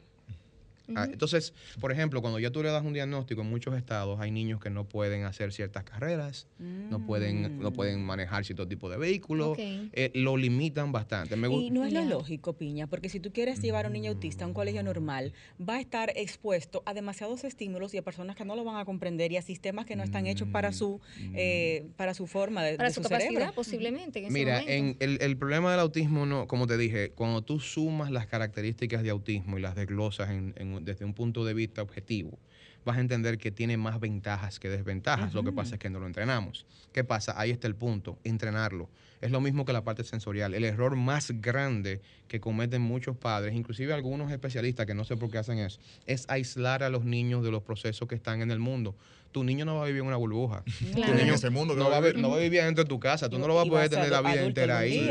[0.96, 4.32] Ah, entonces, por ejemplo, cuando ya tú le das un diagnóstico, en muchos estados hay
[4.32, 8.06] niños que no pueden hacer ciertas carreras, no, pueden, no pueden mm.
[8.06, 11.36] manejar cierto tipo de vehículos, eh, lo limitan bastante.
[11.36, 14.46] y no es lo lógico, Piña, porque si tú quieres llevar a un niño autista
[14.46, 18.46] a un colegio normal, va a estar expuesto a demasiados estímulos y a personas que
[18.46, 21.00] no lo van a comprender y a sistemas que no están hechos para su,
[21.34, 24.26] eh, para su forma de, para su, capacidad, posiblemente.
[24.30, 28.28] Mira, en el, el, problema del autismo, no, como te dije, cuando tú sumas las
[28.28, 32.38] características de autismo y las desglosas en, en desde un punto de vista objetivo,
[32.86, 35.34] vas a entender que tiene más ventajas que desventajas.
[35.34, 36.66] Lo que pasa es que no lo entrenamos.
[36.92, 37.40] ¿Qué pasa?
[37.40, 38.90] Ahí está el punto, entrenarlo.
[39.22, 40.54] Es lo mismo que la parte sensorial.
[40.54, 45.32] El error más grande que cometen muchos padres, inclusive algunos especialistas que no sé por
[45.32, 48.60] qué hacen eso, es aislar a los niños de los procesos que están en el
[48.60, 48.96] mundo.
[49.32, 50.64] Tu niño no va a vivir en una burbuja.
[50.94, 53.30] Tu niño ese mundo no, va a, no va a vivir dentro de tu casa.
[53.30, 55.10] Tú no lo vas a poder tener la vida entera ahí.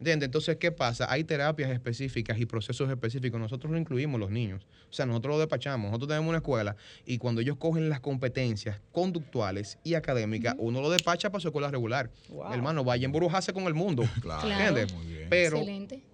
[0.00, 1.10] Entonces, ¿qué pasa?
[1.10, 3.40] Hay terapias específicas y procesos específicos.
[3.40, 4.66] Nosotros lo incluimos los niños.
[4.90, 5.90] O sea, nosotros lo despachamos.
[5.90, 10.90] Nosotros tenemos una escuela y cuando ellos cogen las competencias conductuales y académicas, uno lo
[10.90, 12.10] despacha para su escuela regular.
[12.52, 14.04] Hermano, vaya a embrujarse con el mundo.
[14.20, 14.48] claro.
[15.30, 15.64] Pero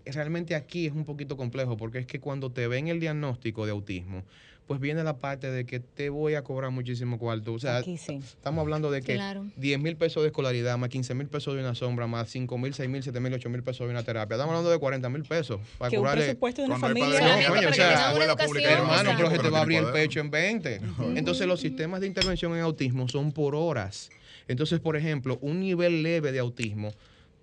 [0.04, 3.72] realmente aquí es un poquito complejo porque es que cuando te ven el diagnóstico de
[3.72, 4.24] autismo,
[4.70, 7.52] pues viene la parte de que te voy a cobrar muchísimo cuarto.
[7.52, 9.20] O sea, estamos hablando de que
[9.56, 12.72] 10 mil pesos de escolaridad, más 15 mil pesos de una sombra, más 5 mil,
[12.72, 14.36] 6 mil, 7 mil, 8 mil pesos de una terapia.
[14.36, 15.60] Estamos hablando de 40 mil pesos.
[15.76, 17.68] Para que un presupuesto de una familia.
[17.68, 18.36] o sea, hermano,
[19.16, 20.80] pero se te va a abrir el pecho en 20.
[21.16, 24.08] Entonces, los sistemas de intervención en autismo son por horas.
[24.46, 26.92] Entonces, por ejemplo, un nivel leve de autismo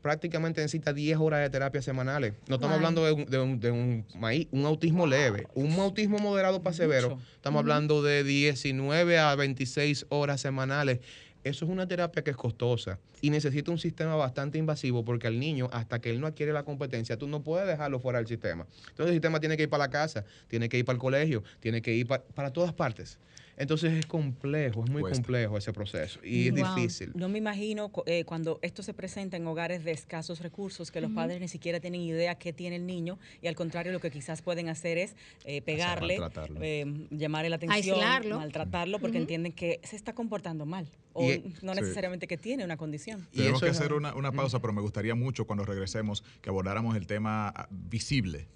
[0.07, 2.31] prácticamente necesita 10 horas de terapia semanales.
[2.47, 4.05] No estamos hablando de, un, de, un,
[4.51, 5.47] un, autismo leve.
[5.53, 11.01] Un autismo moderado para severo, estamos hablando de 19 a 26 horas semanales.
[11.43, 15.37] Eso es una terapia que es costosa y necesita un sistema bastante invasivo porque al
[15.41, 18.65] niño, hasta que él no adquiere la competencia, tú no puedes dejarlo fuera del sistema.
[18.89, 21.43] Entonces el sistema tiene que ir para la casa, tiene que ir para el colegio,
[21.59, 23.19] tiene que ir para todas partes.
[23.57, 27.11] Entonces es complejo, es muy complejo ese proceso y es difícil.
[27.15, 31.11] No me imagino eh, cuando esto se presenta en hogares de escasos recursos, que los
[31.11, 34.43] padres ni siquiera tienen idea qué tiene el niño y al contrario lo que quizás
[34.43, 35.15] pueden hacer es
[35.45, 36.19] eh, pegarle,
[36.61, 41.27] eh, llamarle la atención, maltratarlo porque entienden que se está comportando mal o
[41.61, 43.27] no necesariamente que tiene una condición.
[43.33, 47.07] Y Tenemos que hacer una, pausa, pero me gustaría mucho cuando regresemos que abordáramos el
[47.07, 48.47] tema ah, visible,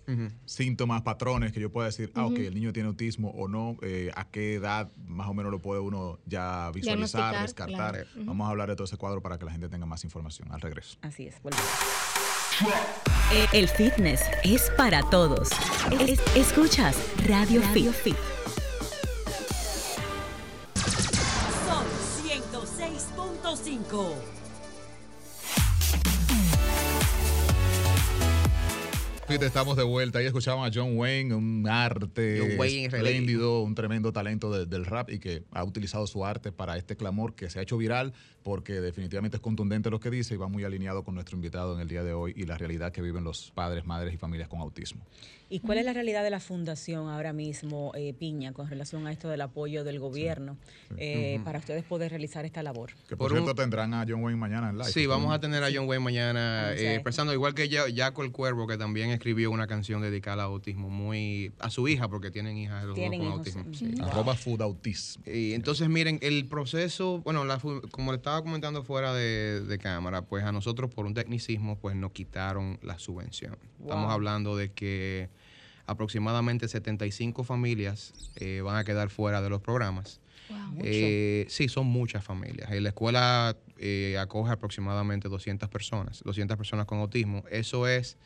[0.46, 3.78] síntomas, patrones, que yo pueda decir, ah, ok, el niño tiene autismo o no,
[4.16, 8.06] a qué edad más o menos lo puede uno ya visualizar, descartar.
[8.16, 10.62] Vamos a hablar de todo ese cuadro para que la gente tenga más información al
[10.62, 10.98] regreso.
[11.02, 11.36] Así es,
[13.54, 15.50] El fitness es para todos.
[16.36, 16.96] escuchas
[17.28, 18.18] Radio, Radio Fit.
[23.84, 24.14] 106.5.
[29.28, 30.22] Fit, estamos de vuelta.
[30.22, 35.44] y escuchamos a John Wayne, un arte espléndido, un tremendo talento del rap y que
[35.52, 38.14] ha utilizado su arte para este clamor que se ha hecho viral
[38.44, 41.80] porque definitivamente es contundente lo que dice y va muy alineado con nuestro invitado en
[41.80, 44.60] el día de hoy y la realidad que viven los padres, madres y familias con
[44.60, 45.06] autismo.
[45.52, 49.12] ¿Y cuál es la realidad de la fundación ahora mismo, eh, Piña, con relación a
[49.12, 50.58] esto del apoyo del gobierno
[50.96, 52.92] eh, para ustedes poder realizar esta labor?
[53.10, 54.90] Que por, cierto tendrán a John Wayne mañana en live.
[54.90, 58.66] Sí, vamos a tener a John Wayne mañana eh, expresando, igual que Jaco el Cuervo,
[58.66, 62.86] que también escribió una canción dedicada al autismo, muy a su hija, porque tienen hijas
[62.86, 64.06] los dos con autismo.
[64.06, 65.22] Arroba Food Autismo.
[65.26, 67.44] Y entonces, miren, el proceso, bueno,
[67.92, 72.14] como le estaba comentando fuera de, cámara, pues a nosotros por un tecnicismo, pues nos
[72.14, 73.58] quitaron la subvención.
[73.82, 75.30] Estamos hablando de que
[75.86, 80.20] aproximadamente 75 familias eh, van a quedar fuera de los programas.
[80.84, 82.70] Eh, sí, son muchas familias.
[82.70, 87.44] la escuela eh, acoge aproximadamente 200 personas, 200 personas con autismo.
[87.50, 88.18] Eso es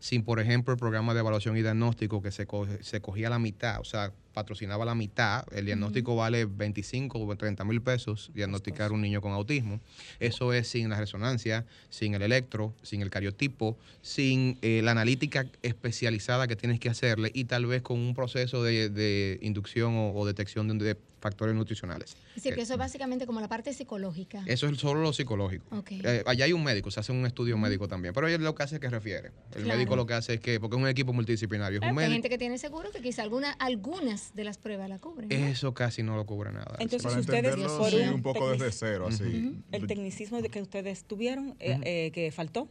[0.00, 2.46] sin, por ejemplo, el programa de evaluación y diagnóstico que se,
[2.80, 5.44] se cogía la mitad, o sea, patrocinaba la mitad.
[5.52, 9.80] El diagnóstico vale 25 o 30 mil pesos, diagnosticar un niño con autismo.
[10.20, 15.46] Eso es sin la resonancia, sin el electro, sin el cariotipo, sin eh, la analítica
[15.62, 20.78] especializada que tienes que hacerle y tal vez con un proceso de, inducción o, detección
[20.78, 22.16] de, factores nutricionales.
[22.28, 24.42] Es decir, que eso es básicamente como la parte psicológica.
[24.46, 25.64] Eso es solo lo psicológico.
[25.90, 28.76] Eh, allá hay un médico, se hace un estudio médico también, pero lo que hace
[28.76, 29.32] es que refiere.
[29.56, 31.80] El médico lo que hace es que, porque es un equipo multidisciplinario.
[31.82, 35.30] hay gente que tiene seguro que quizá alguna, algunas de las pruebas la cubren.
[35.32, 36.76] Eso casi no lo cubre nada.
[36.78, 39.62] Entonces, ustedes sí, un poco desde cero, así.
[39.72, 42.68] El tecnicismo de que ustedes tuvieron, eh, eh, que faltó.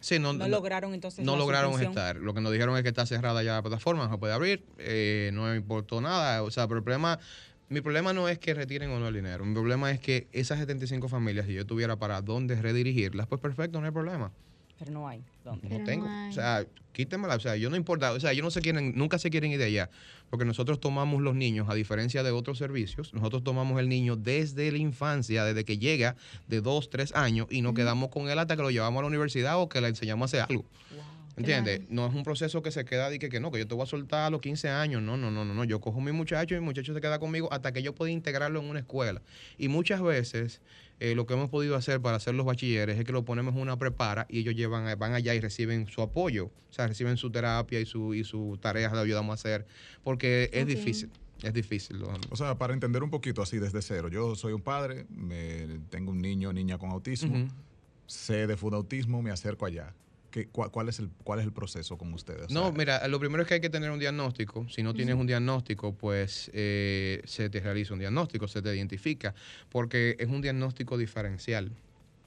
[0.00, 1.24] Sí, no, no, lograron entonces.
[1.24, 2.16] No lograron estar.
[2.16, 4.64] Lo que nos dijeron es que está cerrada ya la plataforma, no se puede abrir,
[4.78, 6.42] eh, no me importó nada.
[6.42, 7.18] O sea, pero el problema,
[7.68, 9.44] mi problema no es que retiren o no el dinero.
[9.44, 13.80] Mi problema es que esas 75 familias, si yo tuviera para dónde redirigirlas, pues perfecto,
[13.80, 14.32] no hay problema.
[14.78, 15.22] Pero no hay.
[15.44, 16.06] No tengo.
[16.28, 17.36] O sea, quítemela.
[17.36, 18.12] O sea, yo no importa.
[18.12, 19.90] O sea, yo no se quieren, nunca se quieren ir de allá.
[20.28, 24.70] Porque nosotros tomamos los niños, a diferencia de otros servicios, nosotros tomamos el niño desde
[24.72, 26.16] la infancia, desde que llega
[26.48, 29.08] de dos, tres años, y nos quedamos con él hasta que lo llevamos a la
[29.08, 30.64] universidad o que le enseñamos a hacer algo.
[31.36, 31.82] ¿Entiendes?
[31.90, 33.84] No es un proceso que se queda de que, que, no, que yo te voy
[33.84, 35.02] a soltar a los 15 años.
[35.02, 35.64] No, no, no, no, no.
[35.64, 38.10] Yo cojo a mi muchacho y mi muchacho se queda conmigo hasta que yo pueda
[38.10, 39.20] integrarlo en una escuela.
[39.58, 40.62] Y muchas veces
[40.98, 43.60] eh, lo que hemos podido hacer para hacer los bachilleres es que lo ponemos en
[43.60, 47.30] una prepara y ellos llevan, van allá y reciben su apoyo, o sea, reciben su
[47.30, 49.66] terapia y su, y su tareas le ayudamos a hacer,
[50.02, 51.10] porque es difícil.
[51.42, 52.02] Es difícil.
[52.30, 56.12] O sea, para entender un poquito así desde cero, yo soy un padre, me, tengo
[56.12, 57.46] un niño o niña con autismo,
[58.06, 59.92] sé de autismo, me acerco allá
[60.44, 62.50] cuál, es el, ¿Cuál es el proceso con ustedes?
[62.50, 64.66] no, mira, lo primero es que hay que tener un diagnóstico.
[64.68, 69.34] Si no tienes un diagnóstico, pues eh, se te realiza un diagnóstico, se te identifica,
[69.70, 71.70] porque es un diagnóstico diferencial.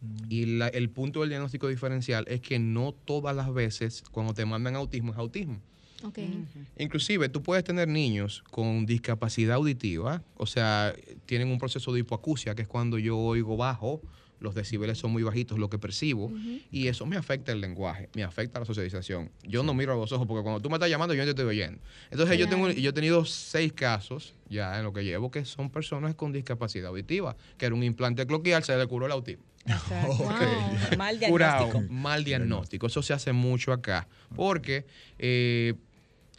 [0.01, 0.17] Mm.
[0.29, 4.75] Y el punto del diagnóstico diferencial es que no todas las veces cuando te mandan
[4.75, 5.61] autismo es autismo.
[6.01, 6.45] Okay.
[6.77, 10.95] Inclusive tú puedes tener niños con discapacidad auditiva, o sea,
[11.25, 14.01] tienen un proceso de hipoacusia, que es cuando yo oigo bajo
[14.39, 16.31] los decibeles son muy bajitos, lo que percibo,
[16.71, 19.31] y eso me afecta el lenguaje, me afecta la socialización.
[19.43, 21.31] Yo no miro a los ojos porque cuando tú me estás llamando yo no te
[21.31, 21.79] estoy oyendo.
[22.09, 25.69] Entonces yo, tengo, yo he tenido seis casos ya en lo que llevo que son
[25.69, 29.43] personas con discapacidad auditiva, que era un implante cloquial, se le curó el autismo.
[30.97, 31.81] Mal diagnóstico.
[31.89, 32.87] mal diagnóstico.
[32.87, 34.85] Eso se hace mucho acá, porque
[35.17, 35.73] eh,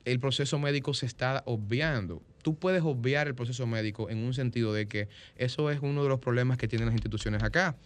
[0.05, 4.73] el proceso médico se está obviando tú puedes obviar el proceso médico en un sentido
[4.73, 7.77] de que eso es uno de los problemas que tienen las instituciones acá.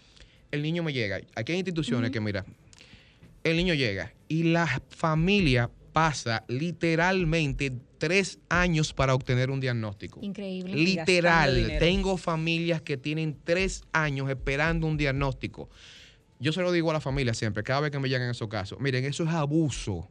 [0.51, 1.21] El niño me llega.
[1.35, 2.45] Aquí hay instituciones que, mira,
[3.43, 10.21] el niño llega y la familia pasa literalmente tres años para obtener un diagnóstico.
[10.23, 10.75] Increíble.
[10.75, 11.77] Literal.
[11.79, 15.71] Tengo familias que tienen tres años esperando un diagnóstico.
[16.41, 18.79] Yo se lo digo a la familia siempre, cada vez que me llegan esos casos.
[18.81, 20.09] Miren, eso es abuso.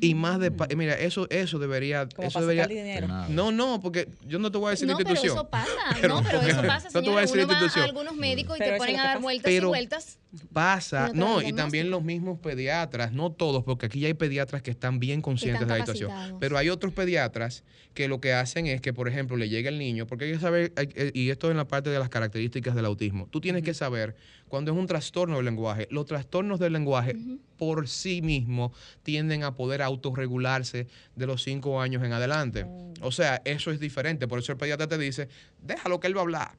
[0.00, 0.50] Y más de...
[0.76, 2.08] Mira, eso, eso debería...
[2.18, 5.34] eso debería no, no, porque yo no te voy a decir no, institución.
[5.34, 7.84] Pero eso pasa, no, pero eso pasa, No te voy a decir institución.
[7.84, 10.18] algunos médicos y te ponen a dar vueltas y vueltas.
[10.52, 14.70] Pasa, no, y también los mismos pediatras, no todos, porque aquí ya hay pediatras que
[14.70, 16.10] están bien conscientes de la situación.
[16.40, 19.78] Pero hay otros pediatras que lo que hacen es que, por ejemplo, le llega el
[19.78, 20.72] niño, porque hay que saber,
[21.12, 24.16] y esto en la parte de las características del autismo, tú tienes que saber
[24.54, 27.16] cuando es un trastorno del lenguaje, los trastornos del lenguaje
[27.58, 28.70] por sí mismos
[29.02, 30.86] tienden a poder autorregularse
[31.16, 32.64] de los cinco años en adelante.
[32.64, 32.92] Oh.
[33.00, 34.28] O sea, eso es diferente.
[34.28, 35.28] Por eso el pediatra te dice,
[35.60, 36.52] déjalo que él va a hablar.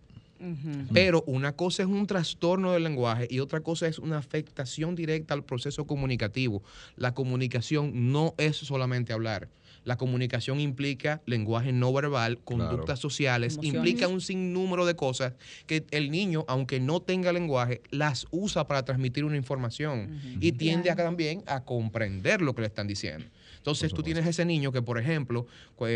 [0.92, 5.34] Pero una cosa es un trastorno del lenguaje y otra cosa es una afectación directa
[5.34, 6.64] al proceso comunicativo.
[6.98, 9.48] La comunicación no es solamente hablar.
[9.86, 15.34] La comunicación implica lenguaje no verbal, conductas sociales, implica un sinnúmero de cosas
[15.68, 20.90] que el niño, aunque no tenga lenguaje, las usa para transmitir una información y tiende
[20.90, 23.26] a, también a comprender lo que le están diciendo.
[23.58, 25.48] Entonces tú tienes ese niño que, por ejemplo,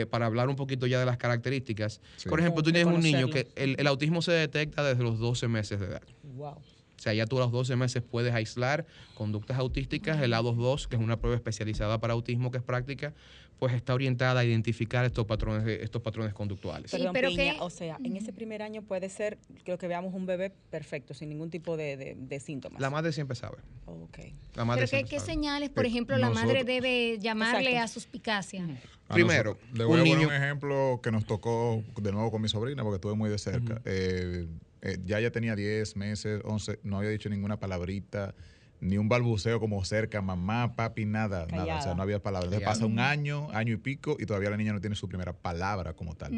[0.10, 3.48] para hablar un poquito ya de las características, por ejemplo, tú tienes un niño que
[3.56, 6.04] el, autismo se detecta desde los 12 meses de edad.
[6.36, 6.58] Wow.
[7.00, 8.86] O sea, ya tú a los 12 meses puedes aislar
[9.16, 10.22] conductas autísticas.
[10.22, 13.14] El A22, que es una prueba especializada para autismo que es práctica,
[13.60, 16.92] pues está orientada a identificar estos patrones estos patrones conductuales.
[17.14, 21.14] pero o sea, en ese primer año puede ser, creo que veamos un bebé perfecto,
[21.14, 22.82] sin ningún tipo de, síntomas.
[22.82, 23.58] La madre siempre sabe.
[23.86, 24.36] Okay.
[24.54, 28.66] pero ¿qué, señales, por ejemplo, la madre debe llamarle a suspicacia?
[29.10, 32.84] Primero, le voy a poner un ejemplo que nos tocó de nuevo con mi sobrina,
[32.84, 33.82] porque estuve muy de cerca.
[33.86, 34.48] Eh,
[34.82, 38.34] eh, ya ya tenía 10 meses, 11, no había dicho ninguna palabrita
[38.82, 41.80] ni un balbuceo como cerca, mamá, papi, nada, nada.
[41.80, 42.52] O sea, no había palabras.
[42.52, 45.34] Entonces pasa un año, año y pico, y todavía la niña no tiene su primera
[45.34, 46.34] palabra como tal.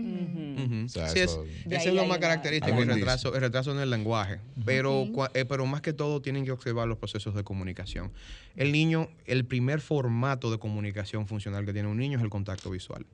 [0.85, 4.39] o sea, eso, es, es lo más característico, el retraso, el retraso en el lenguaje.
[4.65, 8.11] Pero, eh, pero más que todo tienen que observar los procesos de comunicación.
[8.55, 12.71] El niño, el primer formato de comunicación funcional que tiene un niño es el contacto
[12.71, 13.05] visual.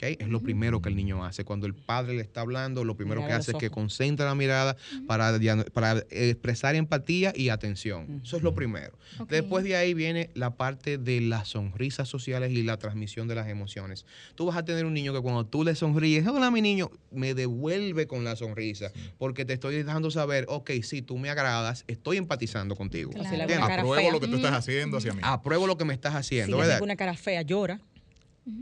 [0.00, 1.44] Es lo primero que el niño hace.
[1.44, 4.76] Cuando el padre le está hablando, lo primero que hace es que concentra la mirada
[5.06, 5.38] para,
[5.72, 8.20] para expresar empatía y atención.
[8.24, 8.96] Eso es lo primero.
[9.28, 13.48] Después de ahí viene la parte de las sonrisas sociales y la transmisión de las
[13.48, 14.06] emociones.
[14.34, 17.34] Tú vas a tener un niño que cuando tú le sonríes, hola mi niño, me
[17.34, 22.18] devuelve con la sonrisa, porque te estoy dejando saber, ok, sí, tú me agradas, estoy
[22.18, 23.10] empatizando contigo.
[23.60, 25.20] Apruebo lo que tú estás haciendo hacia mí.
[25.22, 26.62] Apruebo lo que me estás haciendo.
[26.62, 27.80] Si una cara fea, llora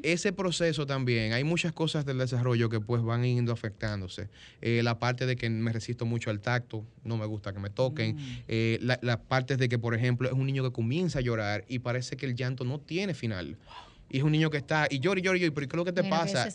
[0.02, 4.28] ese proceso también, hay muchas cosas del desarrollo que pues van yendo afectándose.
[4.60, 7.70] Eh, la parte de que me resisto mucho al tacto, no me gusta que me
[7.70, 8.16] toquen.
[8.16, 8.38] Mm.
[8.48, 11.80] Eh, la, parte de que, por ejemplo, es un niño que comienza a llorar y
[11.80, 13.56] parece que el llanto no tiene final
[14.08, 15.84] y es un niño que está y llora y llora y ¿pero qué es lo
[15.84, 16.48] que te pasa?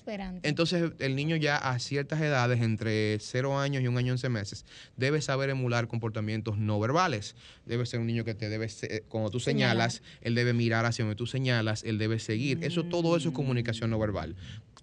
[0.44, 4.66] Entonces el niño ya a ciertas edades, entre 0 años y un año 11 meses,
[4.98, 7.36] debe saber emular comportamientos no verbales.
[7.66, 8.70] Debe ser un niño que te debe,
[9.10, 12.64] cuando tú señalas, él debe mirar hacia donde tú señalas, él debe seguir.
[12.64, 14.36] Eso, todo eso es comunicación no verbal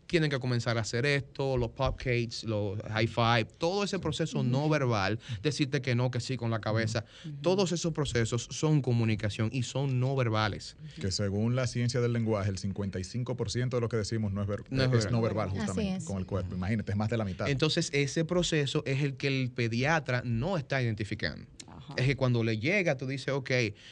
[0.08, 4.68] tienen que comenzar a hacer esto, los popcakes, los high five, todo ese proceso no
[4.68, 7.04] verbal, decirte que no, que sí con la cabeza,
[7.42, 10.76] todos esos procesos son comunicación y son no verbales.
[11.00, 15.20] Que según la ciencia del lenguaje, el 55% de lo que decimos no es, no,
[15.20, 16.54] verbal justamente con el cuerpo.
[16.54, 17.48] Imagínate, es más de la mitad.
[17.48, 21.46] Entonces, ese proceso es el que el pediatra no está identificando.
[21.96, 23.50] Es que cuando le llega, tú dices, ok,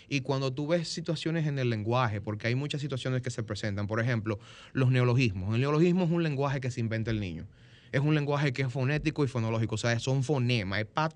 [0.09, 3.87] y cuando tú ves situaciones en el lenguaje, porque hay muchas situaciones que se presentan,
[3.87, 4.39] por ejemplo,
[4.73, 5.55] los neologismos.
[5.55, 7.47] El neologismo es un lenguaje que se inventa el niño.
[7.93, 11.09] Es un lenguaje que es fonético y fonológico, o sea, son fonemas, es pa,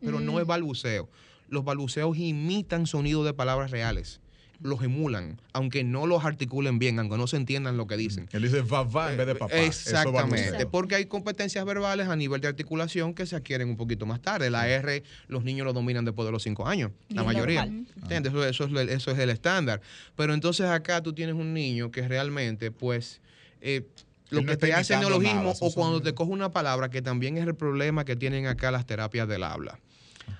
[0.00, 1.08] pero no es balbuceo.
[1.48, 4.20] Los balbuceos imitan sonidos de palabras reales
[4.60, 8.28] los emulan, aunque no los articulen bien, aunque no se entiendan lo que dicen.
[8.32, 9.54] Él dice va, va en vez de papá.
[9.54, 14.20] Exactamente, porque hay competencias verbales a nivel de articulación que se adquieren un poquito más
[14.20, 14.50] tarde.
[14.50, 17.64] La R, los niños lo dominan después de los cinco años, la mayoría.
[17.64, 18.32] ¿Entiendes?
[18.32, 19.80] Eso, es, eso es el estándar.
[20.16, 23.20] Pero entonces acá tú tienes un niño que realmente, pues...
[23.60, 23.86] Eh,
[24.30, 27.54] lo que te hace neologismo o cuando te coge una palabra, que también es el
[27.54, 29.78] problema que tienen acá las terapias del habla.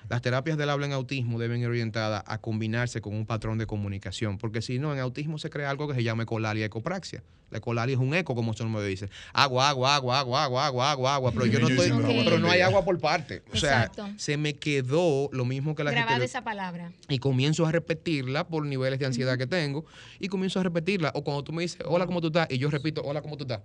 [0.09, 3.65] Las terapias del habla en autismo deben ir orientadas a combinarse con un patrón de
[3.65, 7.23] comunicación, porque si no, en autismo se crea algo que se llama ecolalia ecopraxia.
[7.49, 9.09] La ecolalia es un eco, como usted me dice.
[9.31, 11.91] Agua, agua, agua, agua, agua, agua, agua, agua, pero yo no estoy,
[12.23, 13.41] pero no hay agua por parte.
[13.53, 16.91] O sea, se me quedó lo mismo que la Grabada esa palabra.
[17.07, 19.85] Y comienzo a repetirla por niveles de ansiedad que tengo
[20.19, 21.11] y comienzo a repetirla.
[21.15, 22.47] O cuando tú me dices, hola, ¿cómo tú estás?
[22.49, 23.61] Y yo repito, hola, ¿cómo tú estás?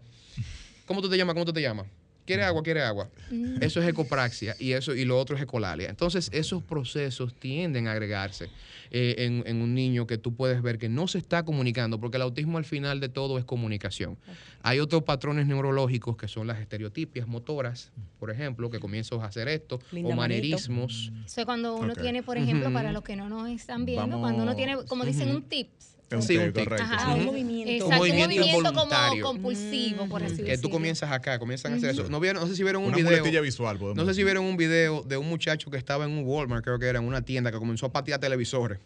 [0.86, 1.34] ¿Cómo tú te llamas?
[1.34, 1.86] ¿Cómo tú te llamas?
[2.26, 3.08] Quiere agua, quiere agua.
[3.30, 3.62] Mm.
[3.62, 5.88] Eso es ecopraxia y, eso, y lo otro es ecolalia.
[5.88, 8.50] Entonces, esos procesos tienden a agregarse
[8.90, 12.22] eh, en, un niño que tú puedes ver que no se está comunicando, porque el
[12.22, 14.18] autismo al final de todo es comunicación.
[14.62, 19.48] Hay otros patrones neurológicos que son las estereotipias motoras, por ejemplo, que comienzan a hacer
[19.48, 21.12] esto, o manerismos.
[21.36, 24.54] O cuando uno tiene, por ejemplo, para los que no nos están viendo, cuando uno
[24.54, 27.86] tiene, como dicen, un tips sí, un, un movimiento.
[27.86, 30.50] un movimiento, como compulsivo, por así decirlo.
[30.50, 32.08] Que tú comienzas acá, comienzan a hacer eso.
[32.08, 33.42] No, vieron, no sé si vieron un video.
[33.42, 33.78] visual.
[33.94, 36.78] No sé si vieron un video de un muchacho que estaba en un Walmart, creo
[36.78, 38.78] que era, en una tienda, que comenzó a patear televisores.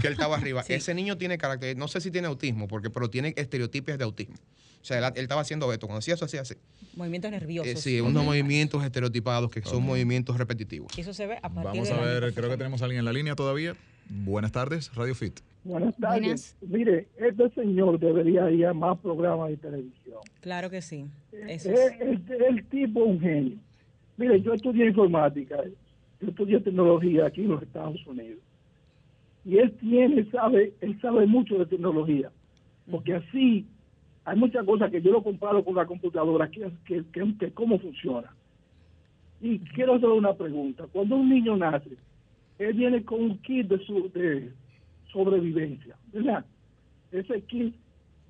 [0.00, 0.64] que él estaba arriba.
[0.68, 4.36] Ese niño tiene carácter, no sé si tiene autismo, porque, pero tiene estereotipias de autismo.
[4.82, 6.54] O sea, él, estaba haciendo esto, cuando hacía eso, hacía así.
[6.96, 7.72] Movimientos nerviosos.
[7.72, 10.96] Eh, sí, unos movimientos estereotipados que son movimientos repetitivos.
[10.98, 13.12] Eso se ve a partir Vamos a ver, creo que tenemos a alguien en la
[13.12, 13.76] línea todavía.
[14.08, 15.40] Buenas tardes, Radio Fit.
[15.64, 16.56] Buenas tardes.
[16.60, 20.18] Mire, este señor debería ir a más programas de televisión.
[20.40, 21.06] Claro que sí.
[21.32, 23.58] es, el, tipo un genio.
[24.16, 25.56] Mire, yo estudié informática,
[26.20, 28.40] yo estudié tecnología aquí en los Estados Unidos.
[29.44, 32.30] Y él tiene, sabe, él sabe mucho de tecnología.
[32.90, 33.66] Porque así
[34.24, 37.04] hay muchas cosas que yo lo comparo con la computadora, que, que,
[37.38, 38.34] que, cómo funciona.
[39.40, 40.86] Y quiero hacer una pregunta.
[40.92, 41.96] Cuando un niño nace,
[42.58, 44.52] él viene con un kit de, su, de
[45.12, 46.44] sobrevivencia, ¿verdad?
[47.12, 47.74] ese kit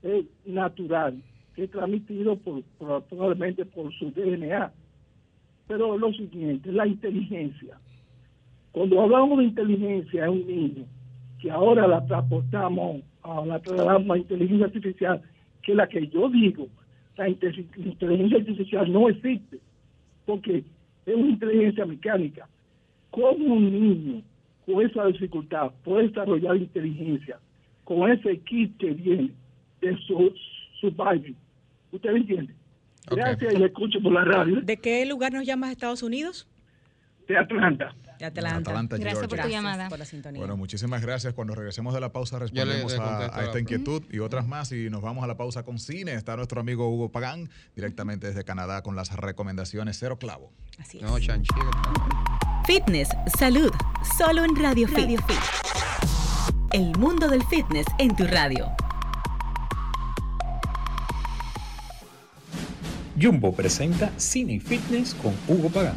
[0.03, 1.22] es natural,
[1.55, 2.62] que es transmitido por,
[3.09, 4.72] probablemente por su DNA.
[5.68, 7.78] Pero lo siguiente, la inteligencia.
[8.72, 10.85] Cuando hablamos de inteligencia en un niño,
[11.41, 15.22] que ahora la transportamos a la, a inteligencia artificial,
[15.62, 16.66] que la que yo digo,
[17.16, 19.59] la inteligencia artificial no existe,
[20.26, 20.64] porque
[21.07, 22.49] es una inteligencia mecánica.
[23.11, 24.22] ¿Cómo un niño
[24.67, 27.39] con esa dificultad puede desarrollar inteligencia
[27.85, 29.33] con ese kit que viene
[29.81, 30.33] de su
[30.81, 31.37] surviving?
[31.91, 32.55] ¿Usted me entiende?
[33.11, 34.61] Gracias y le escucho por la radio.
[34.61, 36.49] ¿De qué lugar nos llamas Estados Unidos?
[37.27, 37.95] De Atlanta.
[38.19, 38.97] De Atlanta.
[38.99, 39.89] gracias por tu llamada.
[39.89, 40.39] Por la sintonía.
[40.39, 41.35] Bueno, muchísimas gracias.
[41.35, 45.25] Cuando regresemos de la pausa respondemos a, esta inquietud y otras más y nos vamos
[45.25, 46.15] a la pausa con cine.
[46.15, 50.53] Está nuestro amigo Hugo Pagán directamente desde Canadá con las recomendaciones cero clavo.
[50.79, 51.03] Así es.
[51.03, 51.51] No, chanchi.
[52.65, 53.09] Fitness,
[53.39, 53.73] salud,
[54.17, 55.37] solo en Radio, radio Fit.
[56.73, 58.71] El mundo del fitness en tu radio.
[63.21, 65.97] Jumbo presenta Cine y Fitness con Hugo Pagán.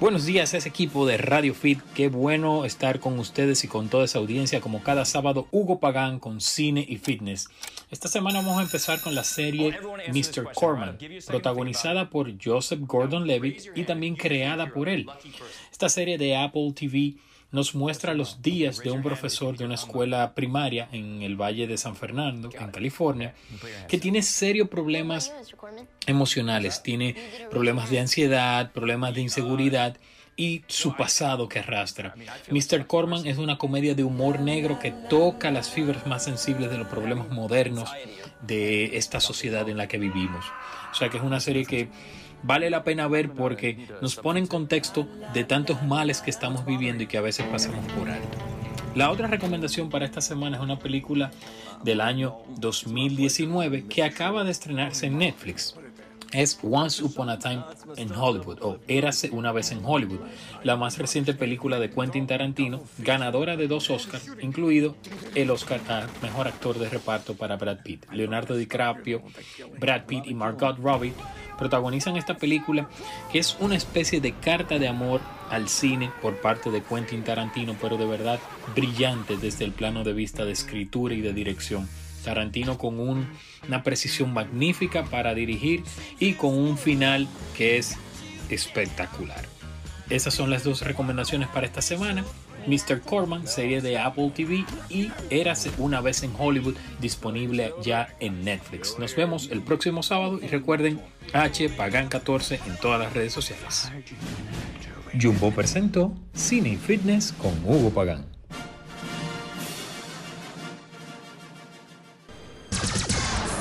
[0.00, 1.78] Buenos días a ese equipo de Radio Fit.
[1.94, 6.18] Qué bueno estar con ustedes y con toda esa audiencia como cada sábado Hugo Pagán
[6.18, 7.50] con cine y fitness.
[7.90, 9.78] Esta semana vamos a empezar con la serie
[10.08, 10.54] Mr.
[10.54, 10.96] Corman,
[11.26, 15.06] protagonizada por Joseph Gordon-Levitt y también creada por él.
[15.70, 17.16] Esta serie de Apple TV
[17.52, 21.76] nos muestra los días de un profesor de una escuela primaria en el Valle de
[21.76, 23.34] San Fernando, en California,
[23.88, 25.32] que tiene serios problemas
[26.06, 27.16] emocionales, tiene
[27.50, 29.96] problemas de ansiedad, problemas de inseguridad
[30.36, 32.14] y su pasado que arrastra.
[32.50, 32.86] Mr.
[32.86, 36.88] Corman es una comedia de humor negro que toca las fibras más sensibles de los
[36.88, 37.90] problemas modernos
[38.40, 40.44] de esta sociedad en la que vivimos.
[40.92, 41.88] O sea que es una serie que
[42.42, 47.02] vale la pena ver porque nos pone en contexto de tantos males que estamos viviendo
[47.02, 48.38] y que a veces pasamos por alto.
[48.94, 51.30] La otra recomendación para esta semana es una película
[51.84, 55.76] del año 2019 que acaba de estrenarse en Netflix.
[56.32, 57.62] Es Once Upon a Time
[57.96, 60.20] in Hollywood o Érase una vez en Hollywood,
[60.62, 64.96] la más reciente película de Quentin Tarantino, ganadora de dos Oscars, incluido
[65.34, 68.06] el Oscar a Mejor Actor de Reparto para Brad Pitt.
[68.12, 69.22] Leonardo DiCaprio,
[69.80, 71.12] Brad Pitt y Margot Robbie
[71.60, 72.88] protagonizan esta película
[73.30, 77.76] que es una especie de carta de amor al cine por parte de Quentin Tarantino,
[77.80, 78.40] pero de verdad
[78.74, 81.88] brillante desde el plano de vista de escritura y de dirección.
[82.24, 85.84] Tarantino con una precisión magnífica para dirigir
[86.18, 87.96] y con un final que es
[88.48, 89.44] espectacular.
[90.08, 92.24] Esas son las dos recomendaciones para esta semana.
[92.66, 93.00] Mr.
[93.00, 98.98] Corman, serie de Apple TV y Érase una vez en Hollywood, disponible ya en Netflix.
[98.98, 101.00] Nos vemos el próximo sábado y recuerden
[101.32, 103.90] H Pagan 14 en todas las redes sociales.
[105.20, 108.26] Jumbo presentó Cine Fitness con Hugo Pagan.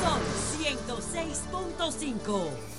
[0.02, 0.22] Son
[0.62, 2.79] 106.5.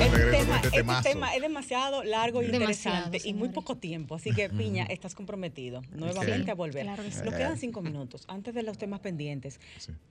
[0.00, 4.14] este, tema, es demasiado largo y interesante y muy poco tiempo.
[4.14, 6.86] Así que, Piña, estás comprometido nuevamente a volver.
[6.86, 8.24] Nos quedan cinco minutos.
[8.28, 9.60] Antes de los temas pendientes,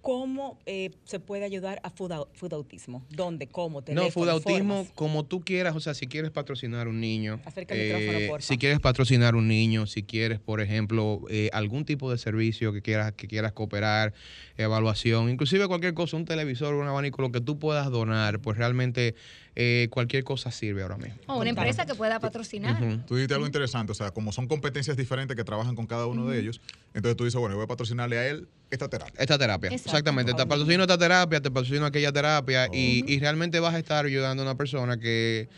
[0.02, 3.06] ¿cómo eh, se puede ayudar a food, autismo?
[3.10, 3.48] ¿Dónde?
[3.48, 3.82] ¿Cómo?
[3.88, 5.76] no, food autismo, como tú quieras.
[5.76, 7.40] O sea, si quieres patrocinar un niño.
[7.46, 11.86] Acerca el micrófono, eh, Si quieres patrocinar un niño, si quieres, por ejemplo, eh, algún
[11.86, 14.14] tipo de servicio que quieras, que quieras cooperar,
[14.58, 19.16] evaluación, inclusive cualquier cosa, un televisor, un abanico, lo que tú puedas donar, pues realmente
[19.56, 21.16] eh, cualquier cosa sirve ahora mismo.
[21.28, 22.78] O una empresa que pueda patrocinar.
[23.06, 26.28] Tú dijiste algo interesante, o sea, como son competencias diferentes que trabajan con cada uno
[26.28, 26.62] de ellos,
[26.94, 29.14] entonces tú dices, bueno, voy a patrocinarle a él esta terapia.
[29.18, 30.34] Esta terapia, exactamente.
[30.34, 34.44] Te patrocino esta terapia, te patrocino aquella terapia y, y realmente vas a estar ayudando
[34.44, 35.50] a una persona que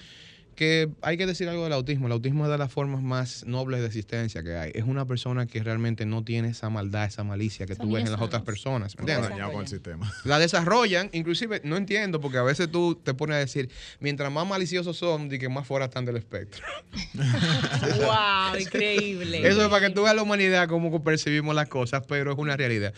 [0.56, 2.08] que hay que decir algo del autismo.
[2.08, 4.72] El autismo es de las formas más nobles de existencia que hay.
[4.74, 8.12] Es una persona que realmente no tiene esa maldad, esa malicia que tú ves en
[8.12, 8.96] las otras personas.
[8.98, 9.32] ¿Me entiendes?
[9.52, 10.12] Con el sistema.
[10.24, 14.48] La desarrollan, inclusive, no entiendo, porque a veces tú te pones a decir, mientras más
[14.48, 16.64] maliciosos son, de que más fuera están del espectro.
[17.14, 18.60] ¡Wow!
[18.60, 19.48] Increíble.
[19.48, 22.56] Eso es para que tú veas la humanidad, cómo percibimos las cosas, pero es una
[22.56, 22.94] realidad.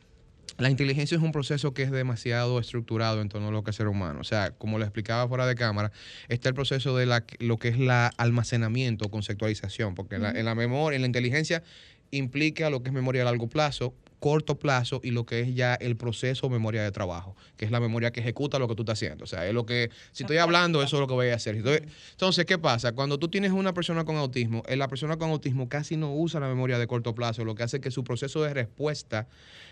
[0.57, 3.75] la inteligencia es un proceso que es demasiado estructurado en torno a lo que es
[3.75, 4.19] ser humano.
[4.19, 5.91] O sea, como le explicaba fuera de cámara,
[6.29, 10.95] está el proceso de la, lo que es la almacenamiento, conceptualización, porque en, la, memoria,
[10.95, 11.63] en la inteligencia
[12.11, 15.75] implica lo que es memoria a largo plazo, corto plazo y lo que es ya
[15.75, 18.97] el proceso memoria de trabajo, que es la memoria que ejecuta lo que tú estás
[18.97, 19.25] haciendo.
[19.25, 21.55] O sea, es lo que, si estoy hablando, eso es lo que voy a hacer.
[21.55, 22.93] Entonces, ¿qué pasa?
[22.93, 26.39] Cuando tú tienes una persona con autismo, eh, la persona con autismo casi no usa
[26.39, 29.27] la memoria de corto plazo, lo que hace que su proceso de respuesta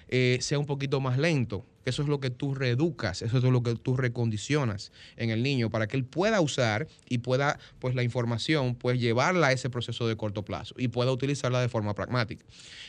[0.10, 1.66] eh, sea un poquito más lento.
[1.86, 5.70] Eso es lo que tú reeducas, eso es lo que tú recondicionas en el niño
[5.70, 10.08] para que él pueda usar y pueda, pues la información, pues llevarla a ese proceso
[10.08, 12.44] de corto plazo y pueda utilizarla de forma pragmática.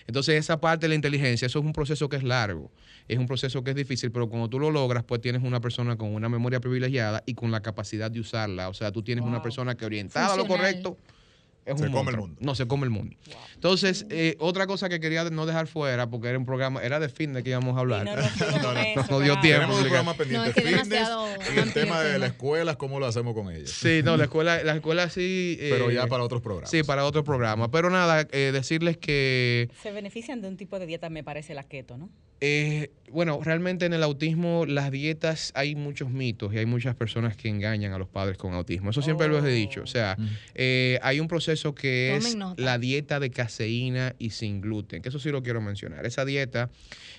[0.06, 2.70] Entonces, esa parte de la inteligencia, eso es un proceso que es largo,
[3.06, 5.96] es un proceso que es difícil, pero cuando tú lo logras, pues tienes una persona
[5.96, 8.70] con una memoria privilegiada y con la capacidad de usarla.
[8.70, 10.96] O sea, tú tienes una persona que orientada a lo correcto
[11.74, 12.36] se come el mundo.
[12.40, 13.16] No, se come el mundo.
[13.54, 17.08] Entonces, eh, otra cosa que quería no dejar fuera, porque era un programa, era de
[17.08, 18.04] fitness que íbamos a hablar.
[18.62, 19.60] no, no, no, dio tiempo.
[19.60, 21.08] Tenemos un programa pendiente de fitness
[21.54, 23.70] y el tema de la escuela, cómo lo hacemos con ellos.
[23.70, 25.56] Sí, no, la escuela, la escuela sí.
[25.58, 26.70] Pero ya eh, para otros programas.
[26.70, 27.68] Sí, para otros programas.
[27.72, 29.68] Pero nada, eh, decirles que.
[29.82, 32.10] Se benefician de un tipo de dieta, me parece, la keto, ¿no?
[32.40, 37.34] Eh, bueno, realmente en el autismo las dietas hay muchos mitos y hay muchas personas
[37.34, 38.90] que engañan a los padres con autismo.
[38.90, 39.82] Eso siempre lo he dicho.
[39.82, 40.16] O sea,
[40.54, 45.18] eh, hay un proceso que es la dieta de caseína y sin gluten, que eso
[45.18, 46.06] sí lo quiero mencionar.
[46.06, 46.70] Esa dieta,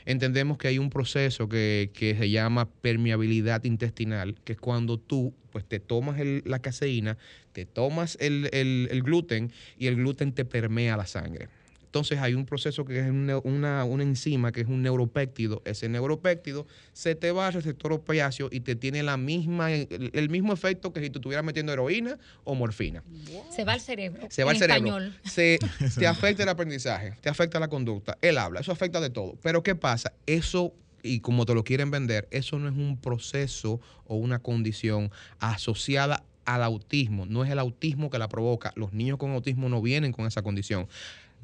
[0.06, 5.66] entendemos que hay un proceso que, se llama permeabilidad intestinal, que es cuando tú pues
[5.66, 7.18] te tomas la caseína,
[7.52, 11.50] te tomas el, el gluten y el gluten te permea la sangre.
[11.88, 15.62] Entonces hay un proceso que es una, una, enzima que es un neuropéptido.
[15.66, 20.54] Ese neuropéptido se te va al receptor opiáceo y te tiene la misma, el, mismo
[20.54, 23.04] efecto que si tú estuvieras metiendo heroína o morfina.
[23.50, 24.28] Se va al cerebro.
[24.30, 24.98] Se va al cerebro.
[25.24, 25.60] Se,
[25.98, 29.38] te afecta el aprendizaje, te afecta la conducta, el habla, eso afecta de todo.
[29.42, 30.12] Pero ¿qué pasa?
[30.26, 30.74] Eso
[31.04, 35.10] y como te lo quieren vender, eso no es un proceso o una condición
[35.40, 38.72] asociada al autismo, no es el autismo que la provoca.
[38.76, 40.88] Los niños con autismo no vienen con esa condición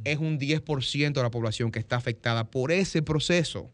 [0.04, 3.70] es un 10% de la población que está afectada por ese proceso.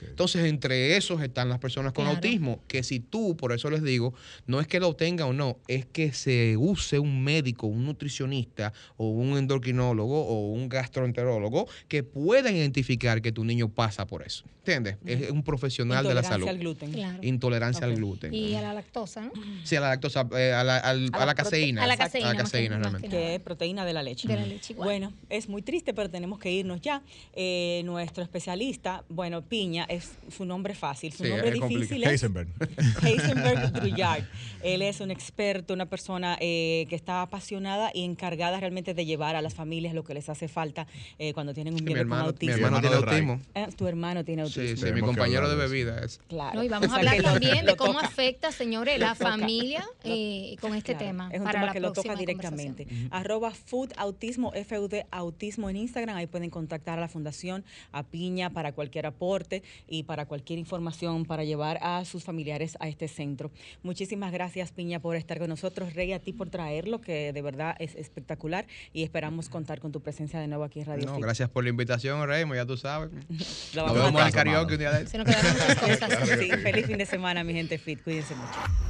[0.00, 4.14] Entonces, entre esos están las personas con autismo, que si tú, por eso les digo,
[4.46, 8.72] no es que lo tenga o no, es que se use un médico, un nutricionista
[8.96, 14.44] o un endocrinólogo o un gastroenterólogo que pueda identificar que tu niño pasa por eso.
[14.58, 14.96] ¿Entiendes?
[15.06, 16.46] Es un profesional de la salud.
[16.46, 17.24] Intolerancia al gluten.
[17.24, 18.34] Intolerancia al gluten.
[18.34, 19.32] Y a la lactosa, ¿no?
[19.64, 21.84] Sí, a la lactosa, eh, a, la, caseína.
[21.84, 22.30] A la caseína.
[22.30, 23.08] A la caseína, realmente.
[23.08, 24.28] Que es proteína de la leche.
[24.28, 24.86] De la leche igual.
[24.86, 27.02] Bueno, es muy triste, pero tenemos que irnos ya.
[27.32, 31.12] Eh, nuestro especialista, bueno, Piña, es su nombre fácil.
[31.12, 32.48] Su nombre difícil es Heisenberg.
[33.02, 34.22] Heisenberg Druyard.
[34.62, 39.34] Él es un experto, una persona eh, que está apasionada y encargada realmente de llevar
[39.34, 40.86] a las familias lo que les hace falta
[41.34, 42.56] cuando tienen un bebé con autismo.
[42.56, 43.40] Mi hermano tiene autismo.
[43.76, 44.76] tu hermano tiene autismo.
[44.76, 46.20] Sí, sí, mi compañero de bebida es.
[46.28, 46.62] Claro.
[46.62, 51.30] y vamos a hablar también de cómo afecta, señores, la familia eh, con este tema.
[51.32, 52.86] Es un tema que lo toca directamente.
[53.10, 56.16] Arroba Food Autismo, FUD Autismo en Instagram.
[56.16, 59.47] Ahí pueden contactar a la Fundación, a Piña, para cualquier aporte
[59.86, 63.50] y para cualquier información para llevar a sus familiares a este centro.
[63.82, 65.94] Muchísimas gracias, Piña, por estar con nosotros.
[65.94, 70.00] Rey, a ti por traerlo, que de verdad es espectacular y esperamos contar con tu
[70.00, 73.10] presencia de nuevo aquí en Radio No, gracias por la invitación, Rey, ya tú sabes.
[73.74, 76.38] Nos vemos al karaoke un día de Se nos quedaron muchas cosas.
[76.38, 78.02] sí, feliz fin de semana, mi gente fit.
[78.02, 78.88] Cuídense mucho.